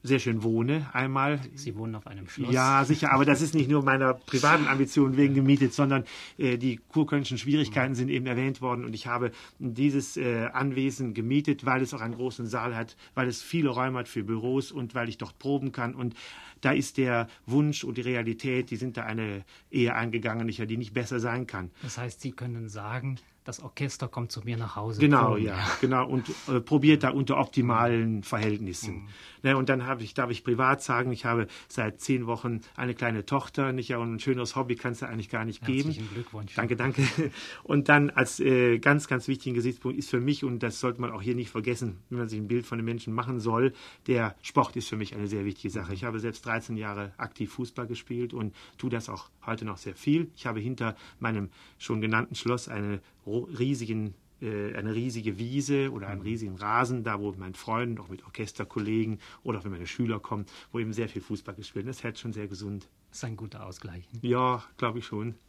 sehr 0.02 0.18
schön 0.18 0.42
wohne. 0.42 0.88
Einmal. 0.92 1.40
Sie 1.54 1.76
wohnen 1.76 1.94
auf 1.94 2.06
einem 2.06 2.28
Schloss. 2.28 2.52
Ja, 2.52 2.84
sicher, 2.84 3.12
aber 3.12 3.24
das 3.24 3.42
ist 3.42 3.54
nicht 3.54 3.68
nur 3.68 3.82
meiner 3.82 4.14
privaten 4.14 4.66
Ambition 4.66 5.16
wegen 5.16 5.34
gemietet, 5.34 5.74
sondern 5.74 6.04
äh, 6.36 6.56
die 6.56 6.76
kurkölnischen 6.76 7.38
Schwierigkeiten 7.38 7.94
sind 7.94 8.08
eben 8.08 8.26
erwähnt 8.26 8.60
worden 8.60 8.84
und 8.84 8.94
ich 8.94 9.06
habe 9.06 9.32
dieses 9.58 10.16
äh, 10.16 10.46
Anwesen 10.52 11.14
gemietet, 11.14 11.66
weil 11.66 11.82
es 11.82 11.92
auch 11.94 12.00
einen 12.00 12.14
großen 12.14 12.46
Saal 12.46 12.76
hat, 12.76 12.96
weil 13.14 13.28
es 13.28 13.42
viele 13.42 13.70
Räume 13.70 13.98
hat 13.98 14.08
für 14.08 14.22
Büros 14.22 14.72
und 14.72 14.94
weil 14.94 15.08
ich 15.08 15.18
dort 15.18 15.38
proben 15.38 15.72
kann 15.72 15.94
und 15.94 16.14
da 16.60 16.72
ist 16.72 16.96
der 16.96 17.28
Wunsch 17.46 17.84
und 17.84 17.98
die 17.98 18.02
Realität, 18.02 18.70
die 18.70 18.76
sind 18.76 18.96
da 18.96 19.04
eine 19.04 19.44
Ehe 19.70 19.94
eingegangen, 19.94 20.48
die 20.48 20.76
nicht 20.76 20.92
besser 20.92 21.20
sein 21.20 21.46
kann. 21.46 21.70
Das 21.82 21.98
heißt, 21.98 22.20
Sie 22.20 22.32
können 22.32 22.68
sagen, 22.68 23.18
das 23.48 23.60
Orchester 23.60 24.08
kommt 24.08 24.30
zu 24.30 24.42
mir 24.42 24.58
nach 24.58 24.76
Hause. 24.76 25.00
Genau, 25.00 25.38
ja, 25.38 25.56
ja, 25.56 25.66
genau 25.80 26.06
und 26.06 26.28
äh, 26.48 26.60
probiert 26.60 27.02
da 27.02 27.08
unter 27.08 27.38
optimalen 27.38 28.22
Verhältnissen. 28.22 28.94
Mhm. 28.94 29.08
Ne, 29.42 29.56
und 29.56 29.68
dann 29.68 29.86
habe 29.86 30.02
ich, 30.02 30.14
darf 30.14 30.30
ich 30.30 30.44
privat 30.44 30.82
sagen, 30.82 31.12
ich 31.12 31.24
habe 31.24 31.46
seit 31.68 32.00
zehn 32.00 32.26
Wochen 32.26 32.60
eine 32.76 32.94
kleine 32.94 33.26
Tochter, 33.26 33.72
nicht 33.72 33.88
ja, 33.88 33.98
und 33.98 34.14
ein 34.14 34.20
schöneres 34.20 34.56
Hobby 34.56 34.76
kann 34.76 34.92
es 34.92 35.00
ja 35.00 35.08
eigentlich 35.08 35.28
gar 35.28 35.44
nicht 35.44 35.62
Herzlichen 35.62 35.92
geben. 35.92 36.08
Glückwunsch. 36.14 36.54
Danke, 36.54 36.76
danke. 36.76 37.02
Und 37.62 37.88
dann 37.88 38.10
als 38.10 38.40
äh, 38.40 38.78
ganz, 38.78 39.08
ganz 39.08 39.28
wichtigen 39.28 39.54
Gesichtspunkt 39.54 39.98
ist 39.98 40.10
für 40.10 40.20
mich, 40.20 40.44
und 40.44 40.62
das 40.62 40.80
sollte 40.80 41.00
man 41.00 41.10
auch 41.10 41.22
hier 41.22 41.34
nicht 41.34 41.50
vergessen, 41.50 41.98
wenn 42.08 42.18
man 42.18 42.28
sich 42.28 42.38
ein 42.38 42.48
Bild 42.48 42.66
von 42.66 42.78
den 42.78 42.84
Menschen 42.84 43.12
machen 43.12 43.40
soll, 43.40 43.72
der 44.06 44.34
Sport 44.42 44.76
ist 44.76 44.88
für 44.88 44.96
mich 44.96 45.14
eine 45.14 45.26
sehr 45.26 45.44
wichtige 45.44 45.70
Sache. 45.70 45.94
Ich 45.94 46.04
habe 46.04 46.20
selbst 46.20 46.44
13 46.46 46.76
Jahre 46.76 47.12
aktiv 47.16 47.52
Fußball 47.52 47.86
gespielt 47.86 48.32
und 48.32 48.54
tue 48.78 48.90
das 48.90 49.08
auch 49.08 49.30
heute 49.46 49.64
noch 49.64 49.78
sehr 49.78 49.94
viel. 49.94 50.30
Ich 50.36 50.46
habe 50.46 50.60
hinter 50.60 50.96
meinem 51.20 51.50
schon 51.78 52.00
genannten 52.00 52.34
Schloss 52.34 52.68
eine 52.68 53.00
riesigen 53.26 54.14
eine 54.40 54.94
riesige 54.94 55.38
Wiese 55.38 55.90
oder 55.90 56.08
einen 56.08 56.22
riesigen 56.22 56.56
Rasen, 56.56 57.04
da 57.04 57.20
wo 57.20 57.32
mein 57.36 57.54
Freund, 57.54 58.00
auch 58.00 58.08
mit 58.08 58.24
Orchesterkollegen 58.24 59.18
oder 59.42 59.58
auch 59.58 59.64
wenn 59.64 59.72
meine 59.72 59.86
Schüler 59.86 60.20
kommen, 60.20 60.46
wo 60.72 60.78
eben 60.78 60.92
sehr 60.92 61.08
viel 61.08 61.22
Fußball 61.22 61.54
gespielt 61.54 61.86
wird. 61.86 61.96
Das 61.96 62.04
hält 62.04 62.18
schon 62.18 62.32
sehr 62.32 62.48
gesund. 62.48 62.88
Das 63.08 63.18
ist 63.18 63.24
ein 63.24 63.36
guter 63.36 63.66
Ausgleich. 63.66 64.04
Ja, 64.20 64.62
glaube 64.76 64.98
ich 64.98 65.06
schon. 65.06 65.34